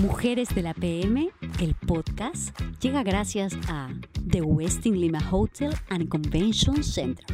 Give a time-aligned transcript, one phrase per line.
[0.00, 1.28] Mujeres de la PM,
[1.60, 3.90] el podcast, llega gracias a
[4.30, 7.26] The Westin Lima Hotel and Convention Center.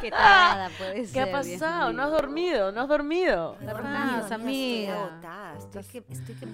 [0.00, 1.34] Qué tarada puede ¿Qué ser.
[1.34, 1.92] ha Dios pasado?
[1.92, 2.72] ¿No has dormido?
[2.72, 3.56] ¿No has dormido?
[3.58, 5.54] ¿Qué mío, amiga?
[5.58, 6.48] Estoy que- estoy que-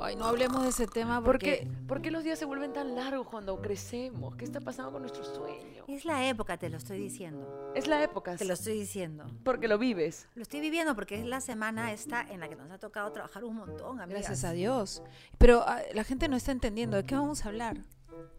[0.00, 1.60] Ay, no hablemos de ese tema ¿Por porque...
[1.60, 4.34] qué, ¿Por qué los días se vuelven tan largos cuando crecemos?
[4.34, 5.84] ¿Qué está pasando con nuestro sueño?
[5.86, 7.72] Es la época, te lo estoy diciendo.
[7.76, 8.36] Es la época.
[8.36, 9.24] Te lo estoy diciendo.
[9.44, 10.26] Porque lo vives.
[10.34, 13.44] Lo estoy viviendo porque es la semana esta en la que nos ha tocado trabajar
[13.44, 14.22] un montón, amigas.
[14.26, 15.00] Gracias a Dios.
[15.38, 16.96] Pero ah, la gente no está entendiendo.
[16.96, 17.76] ¿De qué vamos a hablar?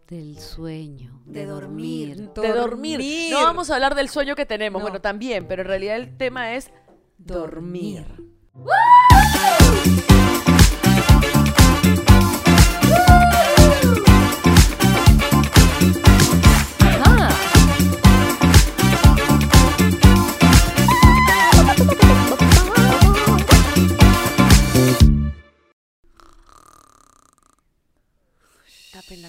[0.08, 2.32] Del sueño, de, De dormir.
[2.32, 2.52] dormir.
[2.52, 3.00] De dormir.
[3.32, 4.80] No vamos a hablar del sueño que tenemos.
[4.80, 4.84] No.
[4.84, 6.70] Bueno, también, pero en realidad el tema es
[7.18, 8.06] dormir.
[9.10, 10.15] Ajá.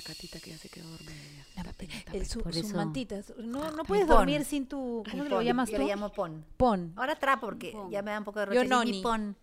[0.08, 1.12] Catita que ya se quedó dormida.
[1.56, 1.64] ya.
[1.64, 2.16] Tapen, tapen.
[2.22, 3.34] El su, Por sus eso- mantitas.
[3.38, 4.16] No, no puedes pon.
[4.18, 5.04] dormir sin tu...
[5.10, 5.84] ¿Cómo Pon, lo llamas yo tú?
[5.84, 6.46] le llamo pon.
[6.58, 6.94] Pon.
[6.96, 7.92] Ahora trapo porque Pon.
[7.92, 8.68] ya me da un poco de Yo roche.
[8.70, 8.92] noni.
[8.92, 9.36] Mi pon.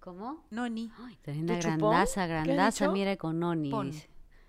[0.00, 0.44] ¿Cómo?
[0.50, 0.90] Noni.
[0.98, 3.70] Ay, una grandaza, ¿Qué has grandaza, mira con Noni.
[3.70, 3.92] Pon.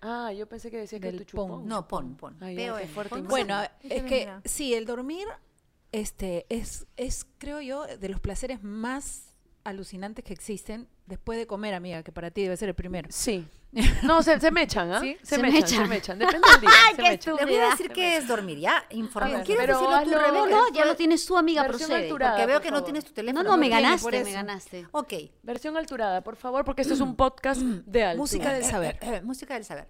[0.00, 1.48] Ah, yo pensé que decía que chupón.
[1.48, 1.66] pon.
[1.68, 2.36] No, pon, pon.
[2.42, 2.56] Ay,
[2.92, 3.28] fuerte Pon.
[3.28, 4.40] Bueno, Yo es que mira.
[4.44, 5.28] sí, el dormir
[5.92, 11.74] este, es, es, creo yo, de los placeres más alucinantes que existen después de comer,
[11.74, 13.08] amiga, que para ti debe ser el primero.
[13.12, 13.46] Sí.
[14.02, 15.00] No, se, se me echan, ¿ah?
[15.00, 15.16] ¿Sí?
[15.22, 15.88] Se, Se me me echan, se echan.
[15.88, 16.18] me echan.
[16.18, 16.70] Depende del día.
[16.96, 17.36] se me echan.
[17.36, 18.84] Les voy a decir qué es dormir, ¿ya?
[18.90, 19.08] Ver,
[19.44, 20.32] ¿Quieres pero decirlo tú, Rebeca?
[20.32, 22.04] No, no, ya lo tienes tú, amiga, Versión procede.
[22.06, 22.32] alturada.
[22.32, 22.84] Porque veo por que no favor.
[22.84, 23.42] tienes tu No, teléfono.
[23.44, 24.86] no, me tiene, por ganaste, me ganaste.
[24.92, 25.12] Ok.
[25.42, 28.16] Versión alturada, por favor, porque este es un podcast de altura.
[28.22, 28.98] Música del saber.
[29.24, 29.88] Música del saber.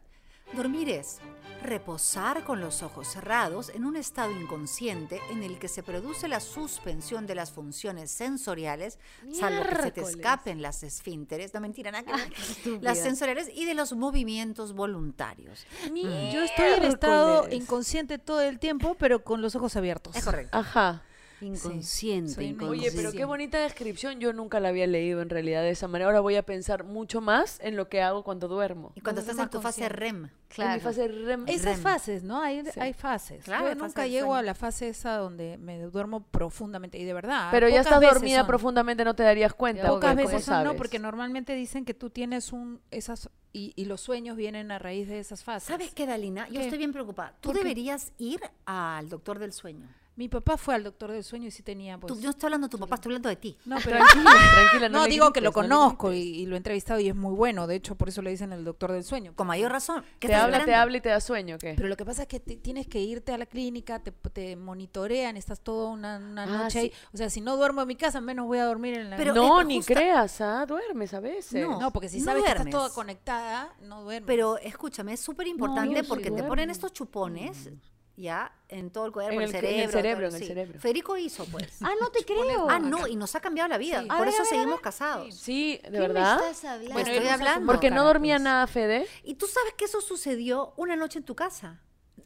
[0.54, 1.18] Dormir es
[1.62, 6.40] reposar con los ojos cerrados en un estado inconsciente en el que se produce la
[6.40, 8.98] suspensión de las funciones sensoriales,
[9.32, 12.78] salvo que se te escapen las esfínteres, no mentira, nada estúpida.
[12.82, 15.64] las sensoriales y de los movimientos voluntarios.
[15.94, 20.16] Yo estoy en estado inconsciente todo el tiempo, pero con los ojos abiertos.
[20.16, 20.58] Es correcto.
[20.58, 21.02] Ajá.
[21.46, 22.64] Inconsciente, inconsciente.
[22.64, 24.20] Oye, pero qué bonita descripción.
[24.20, 26.06] Yo nunca la había leído en realidad de esa manera.
[26.06, 28.92] Ahora voy a pensar mucho más en lo que hago cuando duermo.
[28.94, 29.88] Y cuando estás en tu fase.
[29.88, 30.24] REM.
[30.26, 30.74] En Claro.
[30.74, 31.44] mi fase REM.
[31.48, 31.82] Esas REM.
[31.82, 32.40] fases, ¿no?
[32.42, 32.78] Hay, Sí.
[32.78, 33.42] hay fases.
[33.44, 34.38] Claro, Yo nunca llego sueño.
[34.38, 36.98] a la fase esa donde me duermo profundamente.
[36.98, 37.48] Y de verdad.
[37.50, 38.46] Pero ya estás dormida son.
[38.46, 39.82] profundamente, no te darías cuenta.
[39.88, 40.78] Pocas obvio, Pocas ¿cómo veces son, no, sabes?
[40.78, 45.08] porque normalmente dicen que tú tienes un esas y, y los sueños vienen a raíz
[45.08, 45.68] de esas fases.
[45.68, 46.46] ¿Sabes qué, Dalina?
[46.48, 46.64] Yo ¿Qué?
[46.64, 47.34] estoy bien preocupada.
[47.40, 49.88] Tú deberías ir al doctor del sueño.
[50.14, 52.12] Mi papá fue al doctor del sueño y sí tenía pues.
[52.12, 53.56] Tú- yo no estoy hablando de tu papá, estoy hablando de ti.
[53.64, 54.88] No, pero Tranquila, tranquila.
[54.90, 57.66] No, no digo que lo no conozco y, lo he entrevistado y es muy bueno.
[57.66, 59.32] De hecho, por eso le dicen el doctor del sueño.
[59.34, 60.04] Con mayor razón.
[60.20, 61.72] ¿Qué Te habla, te habla y te da sueño, ¿qué?
[61.76, 64.54] Pero lo que pasa es que te- tienes que irte a la clínica, te, te
[64.54, 66.92] monitorean, estás toda una, una Ah, noche ahí.
[67.14, 69.32] O sea, si no duermo en mi casa, menos voy a dormir en la Pero,
[69.34, 70.66] no, eh, ni justa- creas, ¿ah?
[70.66, 71.66] Duermes a veces.
[71.66, 71.80] No.
[71.80, 74.26] No, porque si no sabes que estás toda conectada, no duermes.
[74.26, 77.70] Pero escúchame, es súper importante porque te ponen estos chupones,
[78.16, 79.92] ya, en todo el cuerpo, En el, el- en el cerebro.
[79.92, 80.46] cerebro, todo- en el sí.
[80.48, 80.80] cerebro.
[80.80, 81.78] Federico hizo, pues.
[81.82, 82.68] Ah, no te creo.
[82.68, 84.02] Ah, no, y nos ha cambiado la vida.
[84.02, 84.08] Sí.
[84.08, 85.34] Por ver, eso ver, seguimos casados.
[85.34, 86.38] Sí, ¿de ¿Qué verdad?
[86.40, 86.98] me estás hablando?
[87.00, 87.66] Estoy su hablando.
[87.72, 89.06] Porque no dormía nada, Fede.
[89.24, 91.80] Y tú sabes que eso sucedió una noche en tu casa.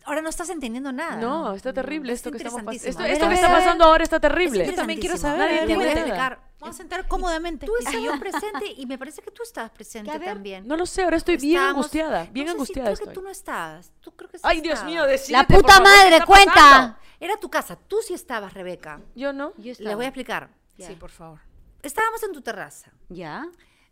[0.05, 1.17] Ahora no estás entendiendo nada.
[1.17, 2.89] No, está terrible Es esto que estamos pasando.
[2.89, 4.67] Esto, esto que está pasando ahora está terrible.
[4.67, 6.41] Yo también quiero saber, Nadie explicar.
[6.59, 7.67] Vamos a sentar cómodamente.
[7.67, 10.67] Tú estabas presente y me parece que tú estabas presente ver, también.
[10.67, 12.25] No lo sé, ahora estoy bien Estábamos- angustiada.
[12.33, 13.09] Bien no sé si- angustiada creo estoy.
[13.09, 13.93] que tú no estabas.
[14.01, 14.91] Tú creo que sí Ay, Dios estabas.
[14.93, 16.53] mío, decídete, La por puta favor, ¿qué madre, cuenta.
[16.55, 16.97] pasando?
[17.21, 17.77] Era tu casa.
[17.77, 19.01] Tú sí estabas, Rebeca.
[19.15, 19.53] Yo no.
[19.57, 19.97] Yo Les estaba.
[19.97, 20.51] voy a explicar.
[20.79, 20.87] Ya.
[20.89, 21.41] Sí, por favor.
[21.83, 22.91] Estábamos en tu terraza.
[23.09, 23.47] ¿Ya?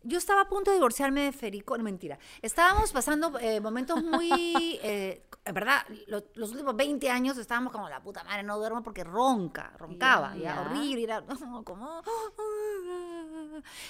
[0.04, 2.19] Yo estaba a punto de divorciarme de Federico, no mentira.
[2.42, 7.88] Estábamos pasando eh, momentos muy, eh, en verdad, lo- los últimos 20 años estábamos como
[7.88, 10.60] la puta madre, no duermo porque ronca, roncaba, Ya, ya, ya.
[10.60, 11.22] horrible, era
[11.65, 12.03] como...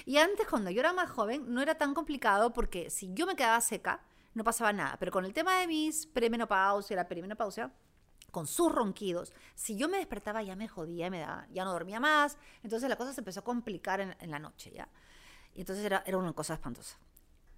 [0.07, 3.37] Y antes, cuando yo era más joven, no era tan complicado porque si yo me
[3.37, 4.01] quedaba seca,
[4.35, 4.97] no pasaba nada.
[4.99, 7.73] Pero con el tema de mis premenopausia, la perimenopausia,
[8.31, 12.01] con sus ronquidos, si yo me despertaba ya me jodía, me daba, ya no dormía
[12.01, 14.89] más, entonces la cosa se empezó a complicar en, en la noche, ¿ya?
[15.55, 16.99] Y entonces era, era una cosa espantosa.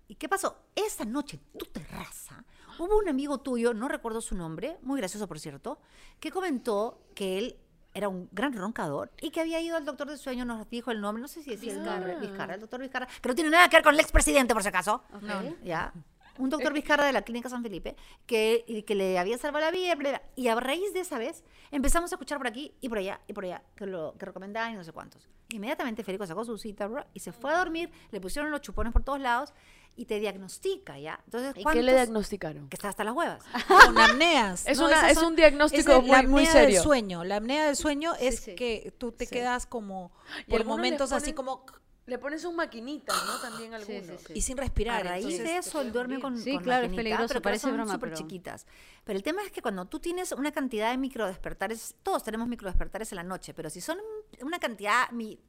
[0.09, 0.57] ¿Y qué pasó?
[0.75, 2.45] Esa noche en tu terraza
[2.79, 5.81] hubo un amigo tuyo, no recuerdo su nombre, muy gracioso por cierto,
[6.21, 7.57] que comentó que él
[7.95, 11.01] era un gran roncador y que había ido al doctor del sueño, nos dijo el
[11.01, 12.15] nombre, no sé si decía Vizcarra.
[12.19, 14.69] Vizcarra, el doctor Vizcarra, que no tiene nada que ver con el expresidente por si
[14.69, 15.03] acaso.
[15.15, 15.65] Ok.
[15.65, 15.93] ¿ya?
[16.39, 17.97] Un doctor Vizcarra de la Clínica San Felipe
[18.27, 19.95] que, que le había salvado la vida.
[19.95, 20.23] bla, bla, bla.
[20.37, 23.33] Y a raíz de esa vez empezamos a escuchar por aquí y por allá y
[23.33, 25.29] por allá que lo que recomendaban y no sé cuántos.
[25.51, 29.05] Inmediatamente Federico sacó su cita y se fue a dormir, le pusieron los chupones por
[29.05, 29.53] todos lados
[29.99, 31.21] y te diagnostica, ¿ya?
[31.25, 32.69] Entonces, ¿Y qué ¿cuántos- le diagnosticaron?
[32.69, 33.43] Que está hasta las huevas.
[33.69, 34.67] Con apneas.
[34.67, 36.75] Es No, una- esas es son- un diagnóstico es muy- la muy apnea serio.
[36.75, 37.25] del sueño.
[37.25, 38.55] La apnea del sueño es sí.
[38.57, 39.35] que tú te Sí.
[39.35, 40.11] quedas como
[40.49, 41.65] por momentos así como
[42.07, 43.41] Le pones un maquinita, ¿no?
[43.41, 44.21] También Sí, algunos.
[44.21, 44.33] sí, sí.
[44.37, 45.05] y sin respirar.
[45.07, 47.71] A raíz entonces de eso, él duerme con Sí, con claro, es peligroso, pero parece
[47.71, 48.67] broma, súper pero- chiquitas.
[49.05, 53.11] Pero el tema es que cuando tú tienes una cantidad de microdespertares, todos tenemos microdespertares
[53.11, 53.99] en la noche, pero si son
[54.41, 55.41] una cantidad mi-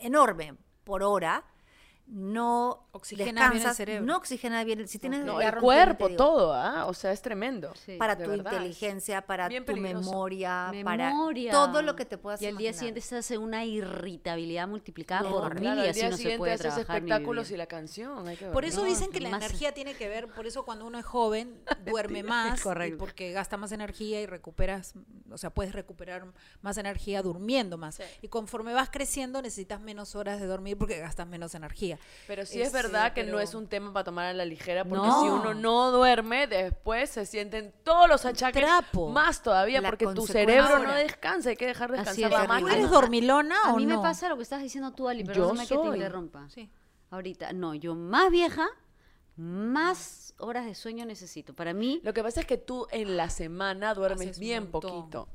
[0.00, 1.44] enorme por hora,
[2.12, 4.04] no Oxigenas bien el cerebro.
[4.04, 4.88] no oxigenas bien.
[4.88, 6.86] Si tienes No, ya el cuerpo, digo, todo, ¿ah?
[6.86, 7.72] O sea, es tremendo.
[7.86, 7.96] Sí.
[7.96, 11.50] para tu verdad, inteligencia, para bien tu memoria, Memoria.
[11.50, 15.22] para todo lo que te puedas Y al día siguiente estás en una irritabilidad multiplicada
[15.22, 17.50] No, por mil y al así día no se siguiente puede haces trabajar ni espectáculos
[17.52, 18.26] y la canción.
[18.26, 20.64] hay que Por eso No, dicen que la más- energía tiene que ver, por eso
[20.64, 22.98] cuando uno es joven duerme más, Correcto.
[22.98, 24.94] porque gasta más energía y recuperas,
[25.30, 26.26] o sea, puedes recuperar
[26.60, 27.94] más energía durmiendo más.
[27.96, 28.02] Sí.
[28.22, 31.98] Y conforme vas creciendo necesitas menos horas de dormir porque gastas menos energía.
[32.26, 34.44] Pero sí es Este, verdad que no pero- es un tema para tomar a la
[34.44, 35.20] ligera, porque No.
[35.22, 39.10] si uno no duerme, después se sienten todos los achaques trapo.
[39.10, 42.56] más todavía, La porque tu cerebro no descansa, hay que dejar descansar es, la Fernanda.
[42.58, 42.78] ¿Tú máquina.
[42.78, 43.96] eres dormilona A o mí no?
[43.96, 46.48] me pasa lo que estás diciendo tú, Ali, Yo perdóname que te interrumpa.
[46.50, 46.70] Sí.
[47.10, 48.68] Ahorita, no, yo más vieja,
[49.36, 51.54] más horas de sueño necesito.
[51.54, 55.28] Para mí, Lo que pasa es que tú en la semana duermes bien poquito.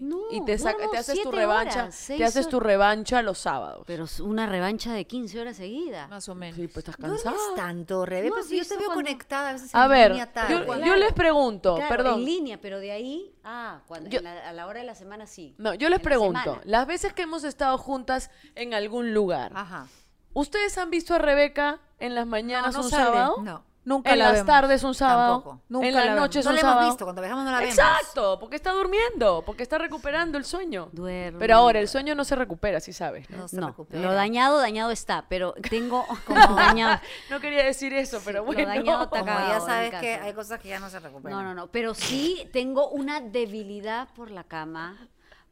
[0.00, 3.84] No, Y te, saca- te haces tu revancha, horas, te haces tu revancha los sábados.
[3.86, 6.08] Pero es una revancha de 15 horas seguidas.
[6.08, 6.56] Más o menos.
[6.56, 7.54] Sí, pues estás ¿Duermes cansada.
[7.56, 8.28] tanto, Rebe?
[8.28, 10.48] No, Pues sí, yo te veo cuando- conectada a veces A en ver, línea tal,
[10.66, 12.20] yo, yo les pregunto, Claro, perdón.
[12.20, 14.94] en línea, pero de ahí, ah, cuando, Yo- en la- a la hora de la
[14.94, 15.54] semana sí.
[15.58, 19.86] No, yo les En pregunto, las veces que hemos estado juntas en algún lugar, Ajá.
[20.32, 23.36] ¿ustedes han visto a Rebeca en las mañanas no un sale, sábado?
[23.42, 23.64] No.
[23.84, 24.46] Nunca en la las vemos.
[24.46, 25.60] tardes un sábado, Tampoco.
[25.68, 26.20] Nunca en la las vemos.
[26.22, 26.88] noches No un la hemos sábado.
[26.88, 27.74] visto, cuando viajamos no la vemos.
[27.74, 30.88] Exacto, porque está durmiendo, porque está recuperando el sueño.
[30.92, 31.38] Duerme.
[31.38, 33.28] Pero ahora el sueño no se recupera, sí sabes.
[33.30, 33.36] ¿no?
[33.38, 34.00] No se No, recupera.
[34.02, 37.00] lo dañado, dañado está, pero tengo como dañado.
[37.30, 38.66] No quería decir eso, pero lo bueno.
[38.66, 41.38] dañado está Como ya sabes que hay cosas que ya no se recuperan.
[41.38, 45.08] No, no, no, pero sí tengo una debilidad por la cama,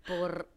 [0.06, 0.48] por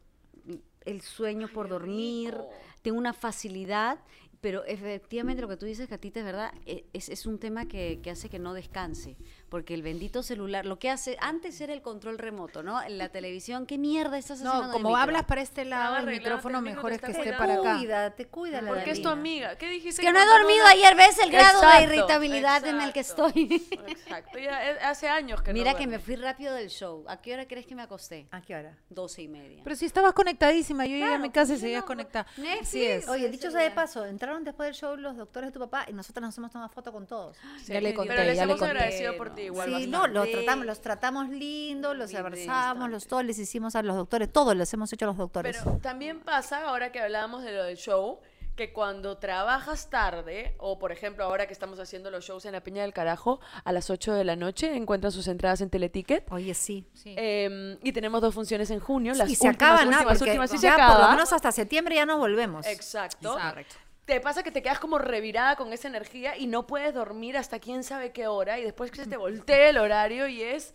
[0.86, 2.38] el sueño, por dormir,
[2.81, 3.98] tengo una facilidad,
[4.45, 8.00] pero efectivamente lo que tú dices, Catita, es verdad, e- es, es un tema que,
[8.03, 9.18] que hace que no descanse,
[9.56, 12.84] porque el bendito celular, lo que hace, antes era el control remoto, ¿no?
[12.84, 14.68] En la televisión, ¿qué mierda estás haciendo?
[14.68, 15.02] No, como micro?
[15.02, 17.78] hablas para este lado, el micrófono mejor es que esté para acá.
[17.78, 19.57] Cuida, te cuida la Porque es tu amiga.
[19.57, 20.02] ¿Qué dijiste?
[20.02, 23.66] Que no he dormido ayer, ¿ves el grado de Exacto, irritabilidad en el que estoy?
[23.88, 27.06] Exacto, ya eh, hace años que no Mira que me fui rápido del show.
[27.07, 28.28] ¿A qué hora crees que me acosté?
[28.31, 28.78] ¿A qué hora?
[28.90, 29.62] Doce y media.
[29.63, 32.28] Pero si estabas conectadísima, yo llegué a mi casa y seguías conectada.
[32.36, 32.68] Netflix.
[32.68, 33.07] Así es.
[33.07, 35.94] Oye, dicho sea de paso, entraron después del show los doctores de tu papá y
[35.94, 37.38] nosotros nos hemos tomado foto con todos.
[37.68, 38.72] Ya le conté, Pero les ya le hemos conté.
[38.72, 39.75] agradecido por ti igual.
[39.75, 43.81] sí, no, los tratamos, los tratamos lindo, los Lindo, abrazamos, los todos les hicimos a
[43.81, 45.57] los doctores, todos les hemos hecho a los doctores.
[45.63, 48.19] Pero también pasa, ahora que hablábamos de lo del show,
[48.56, 52.62] que cuando trabajas tarde, o por ejemplo ahora que estamos haciendo los shows en la
[52.62, 56.31] Peña del Carajo, a las 8 de la noche encuentran sus entradas en Teleticket.
[56.31, 56.88] Oye, sí.
[57.06, 59.97] Eh, y tenemos dos funciones en junio, las y se últimas, acaban, ¿no?
[59.97, 61.03] últimas, Porque últimas, sí se ya por acaba.
[61.06, 62.65] lo menos hasta septiembre ya no volvemos.
[62.65, 63.33] Exacto.
[63.33, 63.75] Correcto.
[64.06, 67.60] Te pasa que te quedas como revirada con esa energía y no puedes dormir hasta
[67.60, 70.74] quién sabe qué hora y después que se te voltea el horario y es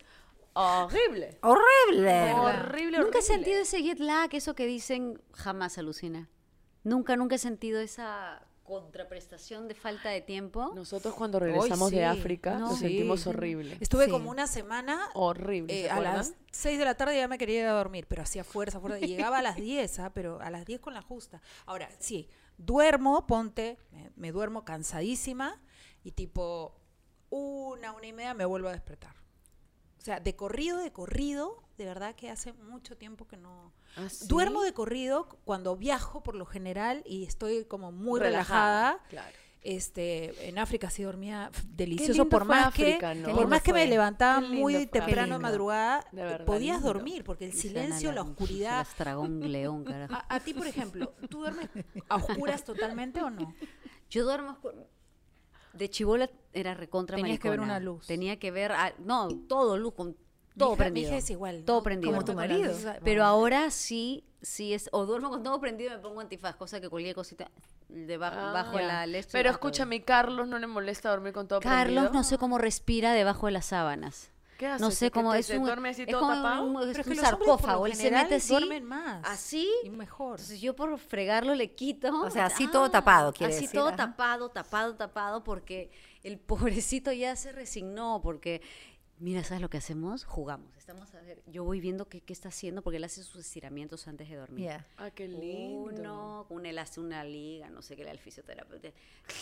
[0.53, 1.37] horrible.
[1.41, 2.33] Horrible.
[2.33, 6.29] Horrible, Nunca he sentido ese jet lag, eso que dicen jamás alucina.
[6.83, 10.71] Nunca, nunca he sentido esa contraprestación de falta de tiempo.
[10.75, 11.95] Nosotros cuando regresamos sí.
[11.97, 12.69] de África No.
[12.69, 12.81] lo Sí.
[12.81, 13.77] sentimos horrible.
[13.79, 14.11] Estuve Sí.
[14.11, 15.73] como una semana Horrible.
[15.73, 16.17] eh, ¿se a acuerdan?
[16.17, 18.99] las 6 de la tarde ya me quería ir a dormir, pero hacía fuerza, fuerza.
[18.99, 20.11] Y llegaba a las 10, ¿ah?
[20.13, 21.41] pero a las 10 con la justa.
[21.65, 25.61] Ahora, sí, duermo, ponte, me, me duermo cansadísima
[26.03, 26.75] y tipo
[27.29, 29.15] una, una y media me vuelvo a despertar.
[29.99, 33.73] O sea, de corrido, de corrido, de verdad que hace mucho tiempo que no...
[33.95, 34.27] ¿Ah, sí?
[34.27, 38.99] Duermo de corrido cuando viajo por lo general y estoy como muy relajada.
[39.09, 39.35] Claro.
[39.63, 43.35] Este, en África sí dormía delicioso por más África, que ¿no?
[43.35, 47.53] por más que me levantaba muy temprano de madrugada, De verdad, podías dormir porque el
[47.53, 48.87] silencio, la oscuridad.
[49.41, 50.13] león, carajo.
[50.13, 51.69] A, a ti, por ejemplo, ¿tú duermes
[52.09, 53.53] a oscuras totalmente o no?
[54.09, 54.57] Yo duermo
[55.73, 58.07] de chivola era recontra Tenías que ver una luz.
[58.07, 60.17] Tenía que ver, ah, no, todo luz con
[60.61, 61.09] todo mi hija, prendido.
[61.09, 61.63] Mi hija es igual.
[61.65, 61.83] Todo ¿no?
[61.83, 62.13] prendido.
[62.13, 62.73] Como tu marido.
[63.03, 66.79] Pero ahora sí, sí es, o duermo con todo prendido y me pongo antifaz, cosa
[66.79, 67.51] que cualquier cosita
[67.89, 69.29] debajo Ah, bajo la leche.
[69.31, 69.53] Pero todo.
[69.57, 72.13] escúchame, Carlos no le molesta dormir con todo Carlos prendido?
[72.13, 74.31] no sé cómo respira debajo de las sábanas.
[74.57, 74.83] ¿Qué hace?
[74.83, 77.15] No sé ¿Que cómo es te un así es todo como un, es es un
[77.15, 79.21] sarcófago, él se mete así, duermen más.
[79.25, 79.67] así.
[79.83, 80.33] Y mejor.
[80.39, 82.21] Entonces yo por fregarlo le quito.
[82.21, 83.97] O sea, así todo tapado, quiere Así decir, todo ajá.
[83.97, 85.89] tapado, tapado, tapado, porque
[86.21, 88.61] el pobrecito ya se resignó, porque
[89.21, 90.25] Mira, ¿sabes lo que hacemos?
[90.25, 90.75] Jugamos.
[90.75, 94.07] Estamos a ver, yo voy viendo qué, qué está haciendo porque él hace sus estiramientos
[94.07, 94.63] antes de dormir.
[94.63, 94.87] Yeah.
[94.97, 95.91] Ah, qué lindo.
[95.91, 98.89] Uno, con él hace una liga, no sé qué, el fisioterapeuta.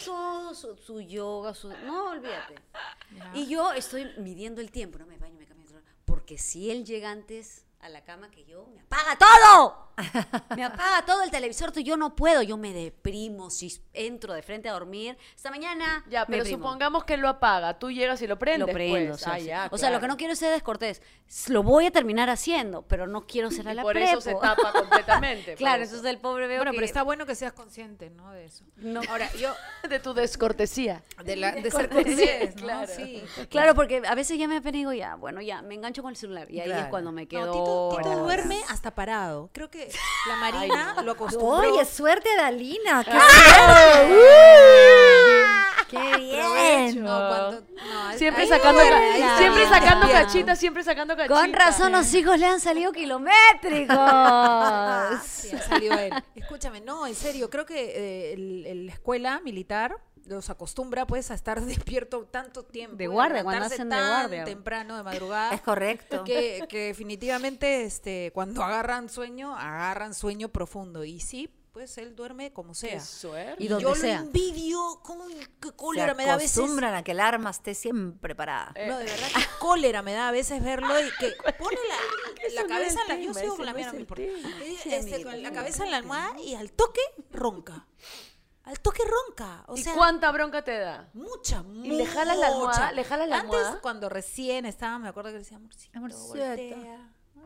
[0.04, 1.70] Todo su, su yoga, su...
[1.70, 2.56] No, olvídate.
[3.34, 5.66] Y yo estoy midiendo el tiempo, no me baño, me cambio.
[6.04, 9.90] Porque si él llega antes a la cama que yo, me apaga todo.
[10.56, 14.42] Me apaga todo el televisor, tú, yo no puedo, yo me deprimo si entro de
[14.42, 15.18] frente a dormir.
[15.36, 16.64] Esta mañana Ya, me pero deprimo.
[16.64, 17.78] supongamos que lo apaga.
[17.80, 18.66] Tú llegas y lo prendes.
[18.66, 19.22] Lo prendo, pues.
[19.22, 19.46] o sea, Ah, sí.
[19.48, 21.02] ya, O sea, lo que no quiero es ser descortés.
[21.50, 24.72] Lo voy a terminar haciendo, pero no quiero ser a la por eso se tapa
[24.72, 25.56] completamente.
[25.56, 25.96] claro, eso.
[25.96, 26.78] entonces el pobre veo Bueno, que...
[26.78, 28.32] pero está bueno que seas consciente, ¿no?
[28.32, 28.64] De eso.
[28.78, 29.02] No.
[29.10, 29.54] Ahora, yo,
[29.90, 31.04] De tu descortesía.
[31.26, 32.62] de, la, de ser cortés, ¿no?
[32.62, 32.92] Claro.
[32.96, 33.22] Sí.
[33.50, 36.50] Claro, porque a veces ya me digo, ya, bueno, ya, me engancho con el celular.
[36.50, 37.48] Y ahí es cuando me quedo...
[37.48, 37.52] No,
[37.98, 39.50] Tito, duerme hasta parado.
[39.54, 39.92] Creo que
[40.28, 41.72] la Marina lo acostumbró.
[41.74, 43.04] Oye, suerte de Alina.
[45.90, 46.18] ¡Qué, ¡Qué
[46.54, 47.04] bien!
[47.04, 51.40] No, cuando, no, Siempre ahí sacando, duerme, ca- siempre sacando cachitas, siempre sacando cachitas.
[51.42, 53.98] Con razón los hijos le han salido kilométricos.
[55.26, 56.14] Sí, ha salido él.
[56.36, 59.96] Escúchame, no, en serio, creo que eh, la escuela militar
[60.30, 62.96] los acostumbra pues a estar despierto tanto tiempo.
[62.98, 64.46] De guardia, cuando levantarse hacen de tan guardia.
[64.46, 65.54] temprano, de madrugada.
[65.54, 66.24] Es correcto.
[66.24, 71.04] Que, que definitivamente este, cuando agarran sueño, agarran sueño profundo.
[71.04, 72.94] Y sí, pues él duerme como sea.
[72.94, 73.64] Qué suerte.
[73.64, 74.20] Y donde yo sea.
[74.22, 76.58] lo envidio, como qué Se cólera me da a veces.
[76.58, 78.72] acostumbran a que el arma esté siempre parada.
[78.76, 82.62] Eh, No, de verdad que cólera me da a veces verlo y que pone la,
[82.64, 83.24] la cabeza en la...
[83.24, 84.24] Yo sigo con la mía, no me importa.
[84.24, 87.86] Eh, este, con la cabeza en la almohada y al toque ronca.
[88.70, 89.64] Al toque ronca.
[89.68, 91.10] O ¿Y sea, cuánta bronca te da?
[91.14, 92.68] mucha, ¿Y le jalas la almohada?
[92.68, 92.92] mucha.
[92.92, 93.82] ¿Le jalas la Antes, almohada?
[93.82, 96.36] cuando recién estaba, me acuerdo que le decía, amorcito, Amorcito.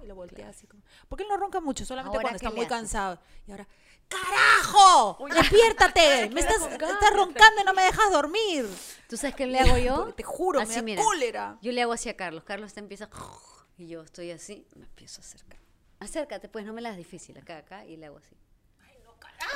[0.03, 0.83] Y lo voltea así como...
[1.07, 3.19] Porque él no ronca mucho, solamente Ahora, cuando ¿qué está muy cansado.
[3.47, 3.65] Y ahora,
[4.09, 5.15] ¡carajo!
[5.21, 6.29] Oye, ¡Despiértate!
[6.33, 8.67] Me estás, estás roncando y no me dejas dormir.
[9.07, 10.13] ¿Tú sabes qué le hago yo?
[10.17, 11.57] Te juro, me da cólera.
[11.61, 12.43] Yo le hago así a Carlos.
[12.43, 13.09] Carlos te empieza...
[13.77, 15.57] Y yo estoy así, me empiezo a acercar.
[15.99, 17.37] Acércate, pues, no me la das difícil.
[17.37, 18.35] Acá, acá, y le hago así.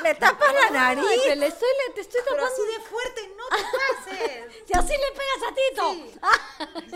[0.04, 1.04] Le tapas la nariz.
[1.10, 2.54] Ay, te, le estoy, le- te estoy Pero tapando.
[2.54, 4.64] así de fuerte no te pases.
[4.68, 6.96] Y así le pegas a Tito.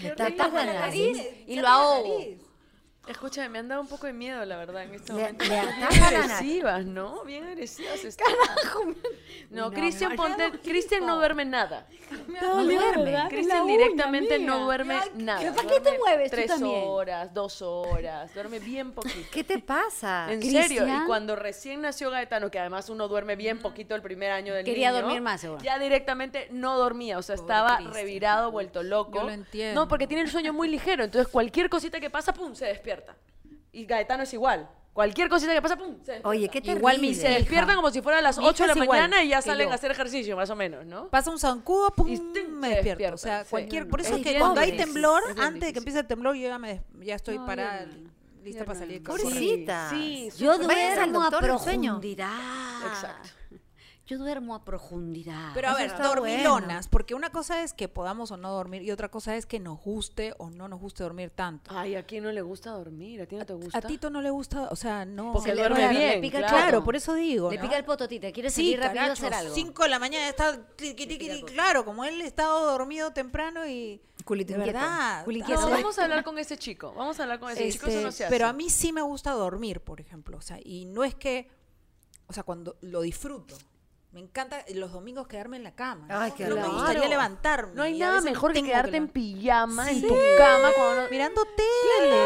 [0.00, 1.32] Le Tapas tapas la la nariz nariz.
[1.46, 2.18] y lo ahogo.
[3.08, 5.44] Escúchame, me han dado un poco de miedo, la verdad, en este momento.
[5.44, 7.24] le Bien agresivas, ¿no?
[7.24, 8.26] Bien agresivas están.
[9.50, 11.86] No, Cristian, ponte, Cristian no duerme nada.
[12.40, 13.16] No duerme.
[13.30, 15.40] Cristian directamente no duerme nada.
[15.40, 16.82] ¿Pero para qué te mueves tú Tres también?
[16.86, 19.28] horas, dos horas, duerme bien poquito.
[19.32, 20.30] ¿Qué te pasa?
[20.30, 21.06] En serio, y Cristian.
[21.06, 24.90] cuando recién nació Gaetano, que además uno duerme bien poquito el primer año del Quería
[24.90, 25.62] niño, dormir más, seguro.
[25.62, 27.94] Ya directamente no dormía, o sea, estaba Cristian.
[27.94, 29.18] revirado, vuelto loco.
[29.18, 29.80] Yo lo entiendo.
[29.80, 32.97] No, porque tiene el sueño muy ligero, entonces cualquier cosita que pasa, pum, se despierta.
[33.72, 34.68] Y Gaetano es igual.
[34.92, 36.28] Cualquier cosita que pasa, pum, se despierta.
[36.28, 36.78] Oye, qué terrible.
[36.80, 38.84] Igual mi se despiertan como si fuera a las Mi 8 de hija la es
[38.84, 39.72] igual mañana y ya que salen yo.
[39.72, 41.08] a hacer ejercicio, más o menos, ¿no?
[41.08, 42.74] Pasa un zancudo, pum, Y me se despierto.
[42.74, 43.50] O despierta, sea, sí.
[43.50, 45.60] cualquier, por eso Es es que bien cuando hay difícil, temblor, es bien antes de
[45.60, 45.78] que difícil.
[45.78, 47.86] empiece el temblor, yo ya, me, ya estoy No, yo parada,
[48.42, 48.84] lista Yo para no.
[48.86, 49.02] salir.
[49.04, 49.90] Pobrecita.
[49.90, 51.92] Sí, Yo súper- Váyanse al duermo a doctor del sueño.
[51.92, 52.86] profundidad.
[52.88, 53.28] Exacto.
[54.08, 55.50] Yo duermo a profundidad.
[55.52, 58.80] Pero a Eso ver, está dormilonas, porque una cosa es que podamos o no dormir
[58.82, 61.70] y otra cosa es que nos guste o no nos guste dormir tanto.
[61.76, 63.20] Ay, ¿a quién no le gusta dormir?
[63.20, 63.76] ¿A ti no te gusta?
[63.76, 65.34] A Tito no le gusta, o sea, no.
[65.34, 66.56] Porque Se le- duerme claro, le bien, pica el claro.
[66.56, 67.50] Claro, por eso digo.
[67.50, 67.62] Le ¿no?
[67.62, 68.32] pica el poto, Tita.
[68.32, 69.54] ¿Quieres Sí, salir rápido a caracho, hacer algo?
[69.54, 74.54] 5 de la mañana está tiqui, tiqui, claro, como él estaba dormido temprano y Culito
[74.54, 74.78] de inquieto.
[74.78, 75.24] verdad.
[75.26, 75.70] Culito No, inquieto.
[75.70, 76.94] vamos a hablar con ese chico.
[76.96, 77.86] Vamos a hablar con ese chico.
[77.88, 78.30] Eso Este, no se hace.
[78.34, 81.50] pero a mí sí me gusta dormir, por ejemplo, o sea, y no es que,
[82.26, 83.54] o sea, cuando lo disfruto.
[84.12, 86.06] Me encanta los domingos quedarme en la cama.
[86.08, 86.36] Ay, ¿no?
[86.36, 86.74] qué Pero me rico.
[86.76, 87.74] gustaría levantarme.
[87.74, 92.16] No hay nada mejor que quedarte en pijama en tu cama cuando no- mirando tele,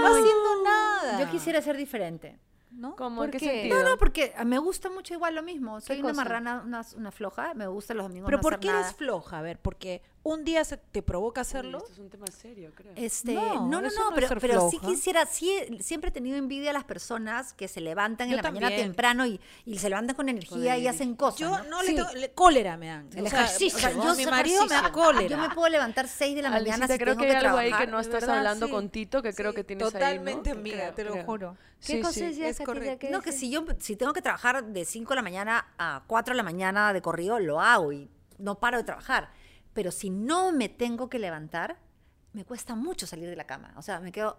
[0.00, 1.20] no haciendo nada.
[1.20, 2.38] Yo quisiera ser diferente.
[2.70, 2.94] ¿no?
[2.94, 3.16] ¿Cómo?
[3.22, 3.46] ¿Por ¿En qué, qué?
[3.46, 3.82] sentido?
[3.82, 5.80] No, no, porque me gusta mucho igual lo mismo.
[5.80, 6.22] Soy una cosa?
[6.24, 7.54] marrana, una, una floja.
[7.54, 8.80] Me gusta los domingos Pero no ¿por hacer qué nada.
[8.80, 9.38] eres floja?
[9.38, 11.78] A ver, porque un día se te provoca Uy, hacerlo.
[11.78, 12.92] Esto es un tema serio, creo.
[12.96, 16.72] Este, No, no, no, no, pero, pero sí quisiera, sí, siempre he tenido envidia a
[16.72, 18.88] las personas que se levantan en Yo la mañana también.
[18.88, 21.38] temprano y, y se levantan con energía y hacen cosas.
[21.40, 21.64] Yo ¿no?
[21.64, 21.94] no le Sí.
[21.94, 23.08] tengo, le- cólera me dan.
[23.14, 25.28] El O sea, ejercicio, o sea, yo, mi marido me da cólera.
[25.28, 27.36] Yo me puedo levantar 6 de la mañana Alicita, si creo tengo que que, hay
[27.44, 27.80] algo trabajar.
[27.80, 28.72] ahí que no estás verdad, hablando sí.
[28.72, 30.60] con Tito, que creo que tienes Totalmente, ahí, ¿no?
[30.60, 31.24] amiga, Creo, te lo creo.
[31.24, 31.56] juro.
[31.86, 32.58] ¿Qué Sí, cosa es.
[32.98, 36.02] ¿Qué No, que si yo si tengo que trabajar de 5 de la mañana a
[36.08, 39.30] 4 de la mañana de corrido, lo hago y no paro de trabajar.
[39.76, 41.76] Pero si no me tengo que levantar,
[42.32, 43.74] me cuesta mucho salir de la cama.
[43.76, 44.38] O sea, me quedo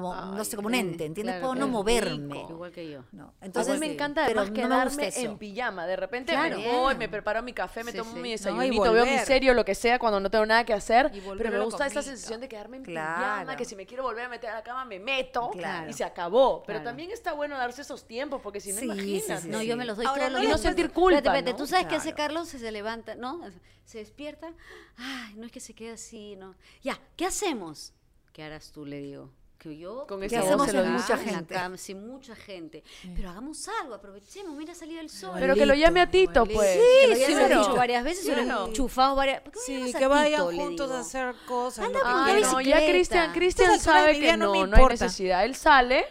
[0.00, 1.36] como, no sé, como un ente, ¿entiendes?
[1.36, 2.34] Claro, puedo no moverme.
[2.34, 2.48] rico.
[2.50, 3.04] Igual que yo.
[3.12, 5.20] No, Entonces me encanta pero además no quedarme eso.
[5.20, 5.86] en pijama.
[5.86, 6.58] De repente Claro.
[6.58, 8.16] me voy, me preparo mi café, me Sí, tomo sí.
[8.16, 9.26] mi No, y desayunito, veo mi volver.
[9.26, 11.10] serie o lo que sea cuando no tengo nada que hacer.
[11.14, 13.16] Y Pero me gusta esa sensación de quedarme en Claro.
[13.22, 15.50] pijama, que si me quiero volver a meter a la cama me meto
[15.88, 16.62] y se acabó.
[16.66, 19.84] Pero también está bueno darse esos tiempos porque si no, Sí, sí, No, yo me
[19.86, 20.60] los doy Ahora, todos no le días.
[20.60, 21.56] sentir culpa, Espérate, ¿no?
[21.56, 22.12] ¿Tú sabes qué hace.
[22.12, 22.48] Carlos?
[22.48, 23.40] Se, se levanta, ¿no?
[23.84, 24.52] Se despierta.
[24.96, 26.54] Ay, no es que se quede así, ¿no?
[26.82, 27.92] Ya, ¿qué hacemos?
[28.32, 28.84] ¿Qué harás tú?
[28.84, 29.30] Le digo.
[29.58, 30.06] Que yo...
[30.06, 31.78] Con que esa voz hacemos se lo en mucha Mucha gente.
[31.78, 32.84] sí, mucha gente.
[33.14, 35.32] Pero hagamos algo, aprovechemos, mira salir el sol.
[35.40, 36.54] Pero que lo llame a Tito, Igualito.
[36.58, 36.72] pues.
[36.74, 37.58] Sí, Que lo sí, lo Tito.
[37.60, 38.66] dicho varias veces, lo Claro.
[38.66, 40.62] enchufado varias ¿Por qué no Sí, a que vayan Tito?
[40.62, 41.86] Juntos a hacer cosas.
[41.86, 45.44] Anda una Ay, no, ya Cristian, Cristian sabe que no no, no, hay necesidad.
[45.44, 46.04] Él sale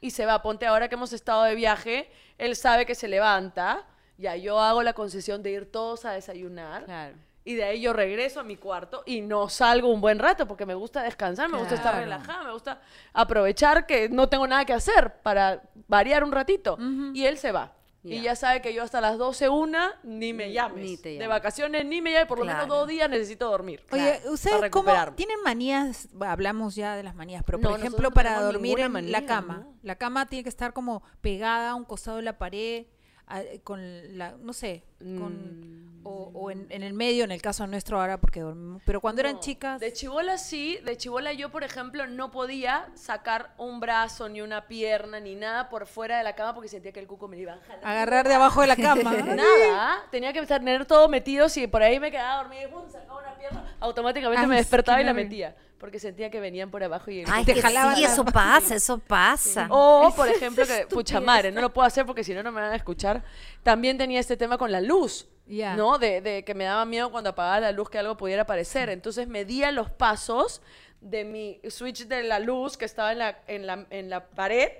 [0.00, 0.40] y se va.
[0.42, 2.08] Ponte ahora que hemos estado de viaje,
[2.38, 3.86] él sabe que se levanta.
[4.18, 6.84] Ya yo hago la concesión de ir todos a desayunar.
[6.84, 7.16] Claro.
[7.46, 10.64] Y de ahí yo regreso a mi cuarto y no salgo un buen rato porque
[10.64, 12.04] me gusta descansar, me gusta estar Claro.
[12.04, 12.80] relajada, me gusta
[13.12, 16.78] aprovechar que no tengo nada que hacer para variar un ratito.
[17.12, 17.72] Y él se va.
[18.02, 18.36] Y Ya.
[18.36, 20.84] sabe que yo hasta las 12, una, ni me llames.
[20.84, 22.80] ni te de vacaciones ni me llames, por lo menos Claro.
[22.80, 23.82] dos días necesito dormir.
[23.92, 26.08] Oye, para ¿ustedes cómo tienen manías?
[26.12, 28.82] Bueno, hablamos ya de las manías, pero No, por ejemplo, no para tenemos dormir en
[28.84, 29.74] la manía, cama, ¿no?
[29.82, 32.84] la cama tiene que estar como pegada a un costado de la pared,
[33.26, 36.06] a- con la, no sé, con, Mm.
[36.06, 38.82] o, o en, en el medio, en el caso nuestro ahora, porque dormimos.
[38.84, 42.88] Pero cuando eran No, chicas, De chivola sí, de chivola yo, por ejemplo, no podía
[42.94, 46.92] sacar un brazo, ni una pierna, ni nada por fuera de la cama porque sentía
[46.92, 47.84] que el cuco me iba a jalar.
[47.86, 49.12] agarrar de abajo de la cama.
[49.36, 51.48] Nada, tenía que tener todo metido.
[51.48, 55.00] Si por ahí me quedaba dormida y pum, sacaba una pierna, automáticamente Ay, me despertaba
[55.00, 55.56] y la metía.
[55.84, 58.96] Porque sentía que venían por abajo y Ay, Te que jalaban sí, eso pasa, eso
[58.96, 59.66] pasa.
[59.68, 62.62] O, por ejemplo, que, pucha madre, no lo puedo hacer porque si no, no me
[62.62, 63.22] van a escuchar.
[63.62, 65.76] También tenía este tema con la luz, Ya.
[65.76, 65.98] ¿no?
[65.98, 68.88] De, de que me daba miedo cuando apagaba la luz que algo pudiera aparecer.
[68.88, 70.62] Entonces medía los pasos
[71.02, 74.70] de mi switch de la luz que estaba en la, en la, en la pared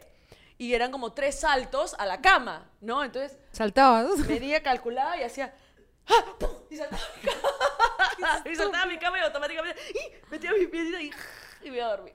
[0.56, 3.04] y eran como tres saltos a la cama, ¿no?
[3.04, 4.20] Entonces Saltabas.
[4.20, 5.52] medía, calculaba y hacía...
[6.08, 6.25] ¡ah!
[6.38, 6.50] ¡pum!
[6.70, 8.42] Y saltaba mi cama.
[8.50, 10.30] y saltaba mi cama y automáticamente ¡y!
[10.30, 11.11] metía mis piecitos y,
[11.66, 12.14] y me iba a dormir.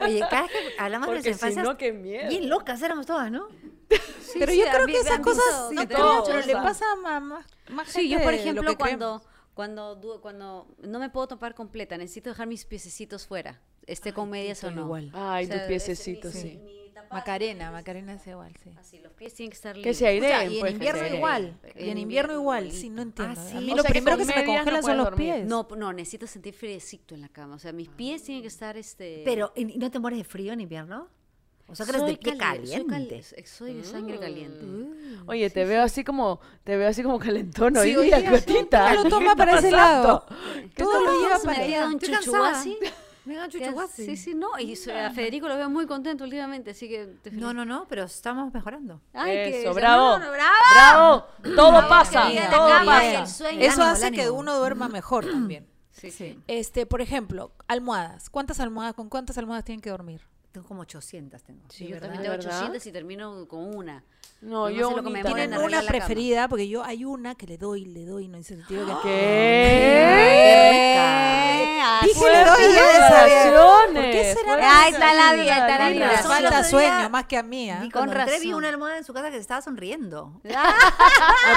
[0.00, 2.28] Oye, cada vez que hablamos de Porque nuestra si infancia, no, qué miedo.
[2.28, 3.48] bien locas éramos todas, ¿no?
[4.38, 6.84] pero sí, yo creo que esas cosas, no de creo, todo, pero o le pasa
[6.92, 7.22] a más,
[7.70, 9.22] más, Sí, yo gente por de lo ejemplo cuando
[9.54, 14.62] cuando cuando no me puedo topar completa, necesito dejar mis piececitos fuera, esté con medias
[14.64, 14.82] o no.
[14.82, 15.10] igual.
[15.14, 16.56] Ay, tus ese- piececitos, mi- sí.
[16.58, 18.70] mi Macarena, que Macarena es igual, sí.
[18.78, 19.96] Así, los pies tienen que estar Que libres.
[19.98, 21.58] se O aireen, sea, y en pues, que se invierno igual.
[21.74, 22.72] En Y en invierno igual.
[22.72, 23.40] Sí, no entiendo.
[23.40, 23.56] Ah, A sí.
[23.58, 25.06] mí O lo sea que primero con que se me medias no congela son los
[25.06, 25.34] dormir.
[25.34, 25.46] pies.
[25.46, 27.56] No, no, necesito sentir friecito en la cama.
[27.56, 30.52] O sea, mis pies tienen que estar este Pero, ¿y no te mueres de frío
[30.52, 31.08] en invierno?
[31.68, 33.24] O sea, que eres de soy pie cali- soy caliente.
[33.34, 34.64] cali- Soy, de sangre caliente.
[35.26, 38.94] Oye, te veo así como, te veo así como calentón Sí, hoy día, Cotita.
[38.94, 40.24] lo ¿Qué toma para ese lado.
[40.76, 41.86] ¿Qué Todo lo lleva para allá.
[41.88, 42.62] un Estoy cansada.
[43.26, 44.06] Venga, chuchuasi.
[44.06, 44.58] Sí, sí, no.
[44.58, 47.06] Y a Federico lo veo muy contento últimamente, así que...
[47.22, 49.00] te No, no, no, pero estamos mejorando.
[49.12, 50.18] Ay, Eso, bravo.
[50.18, 50.54] no, no, bravo.
[50.72, 51.26] Bravo.
[51.56, 53.04] Todo Bravo, pasa, todo pasa.
[53.04, 53.60] y el sueño.
[53.60, 55.66] Eso Ánimo, hace el que uno duerma mejor también.
[55.90, 56.38] Sí, sí.
[56.46, 58.30] Este, por ejemplo, almohadas.
[58.30, 60.20] ¿Cuántas almohadas, con cuántas almohadas tienen que dormir?
[60.56, 61.60] Tengo como 800, tengo.
[61.68, 62.08] Sí, ¿De yo verdad?
[62.08, 62.56] también tengo ¿De verdad?
[62.60, 64.02] 800 y termino con una.
[64.40, 65.88] No, yo es lo que me en ¿Tienen arreglar una cama.
[65.90, 66.48] preferida?
[66.48, 69.08] Porque yo hay una que le doy, le doy, no dice sentido que...
[69.08, 70.96] ¿Qué?
[70.98, 72.82] Ah, Dije, le doy ya
[73.92, 74.82] ¿Por qué será?
[74.82, 76.08] Ahí está la vida, está la vida.
[76.10, 77.70] Razón, falta sueño más que a mí.
[77.70, 77.78] ¿ah?
[77.84, 78.58] Y Con cuando entré vi razón.
[78.58, 80.32] una almohada en su casa que se estaba sonriendo.
[80.44, 80.50] Lo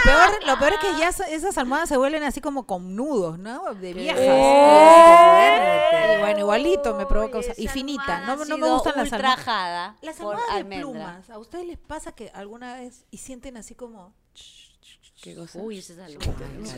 [0.03, 3.39] peor, lo peor es que ya esa- esas almohadas se vuelven así como con nudos,
[3.39, 3.73] ¿no?
[3.73, 4.21] De viejas.
[4.21, 7.37] Y bueno, igualito me provoca.
[7.39, 8.03] Uy, usar- y esa finita.
[8.17, 9.95] almohada No, no me sido gustan las almohadas.
[10.01, 10.89] Las almohadas de almendra.
[10.89, 11.29] plumas.
[11.29, 14.13] ¿A ustedes les pasa que alguna vez y sienten así como
[15.21, 15.59] ¿Qué cosa?
[15.59, 16.19] Uy, ese es algo.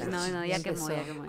[0.09, 1.23] No, no, ya quemó, ya quemó.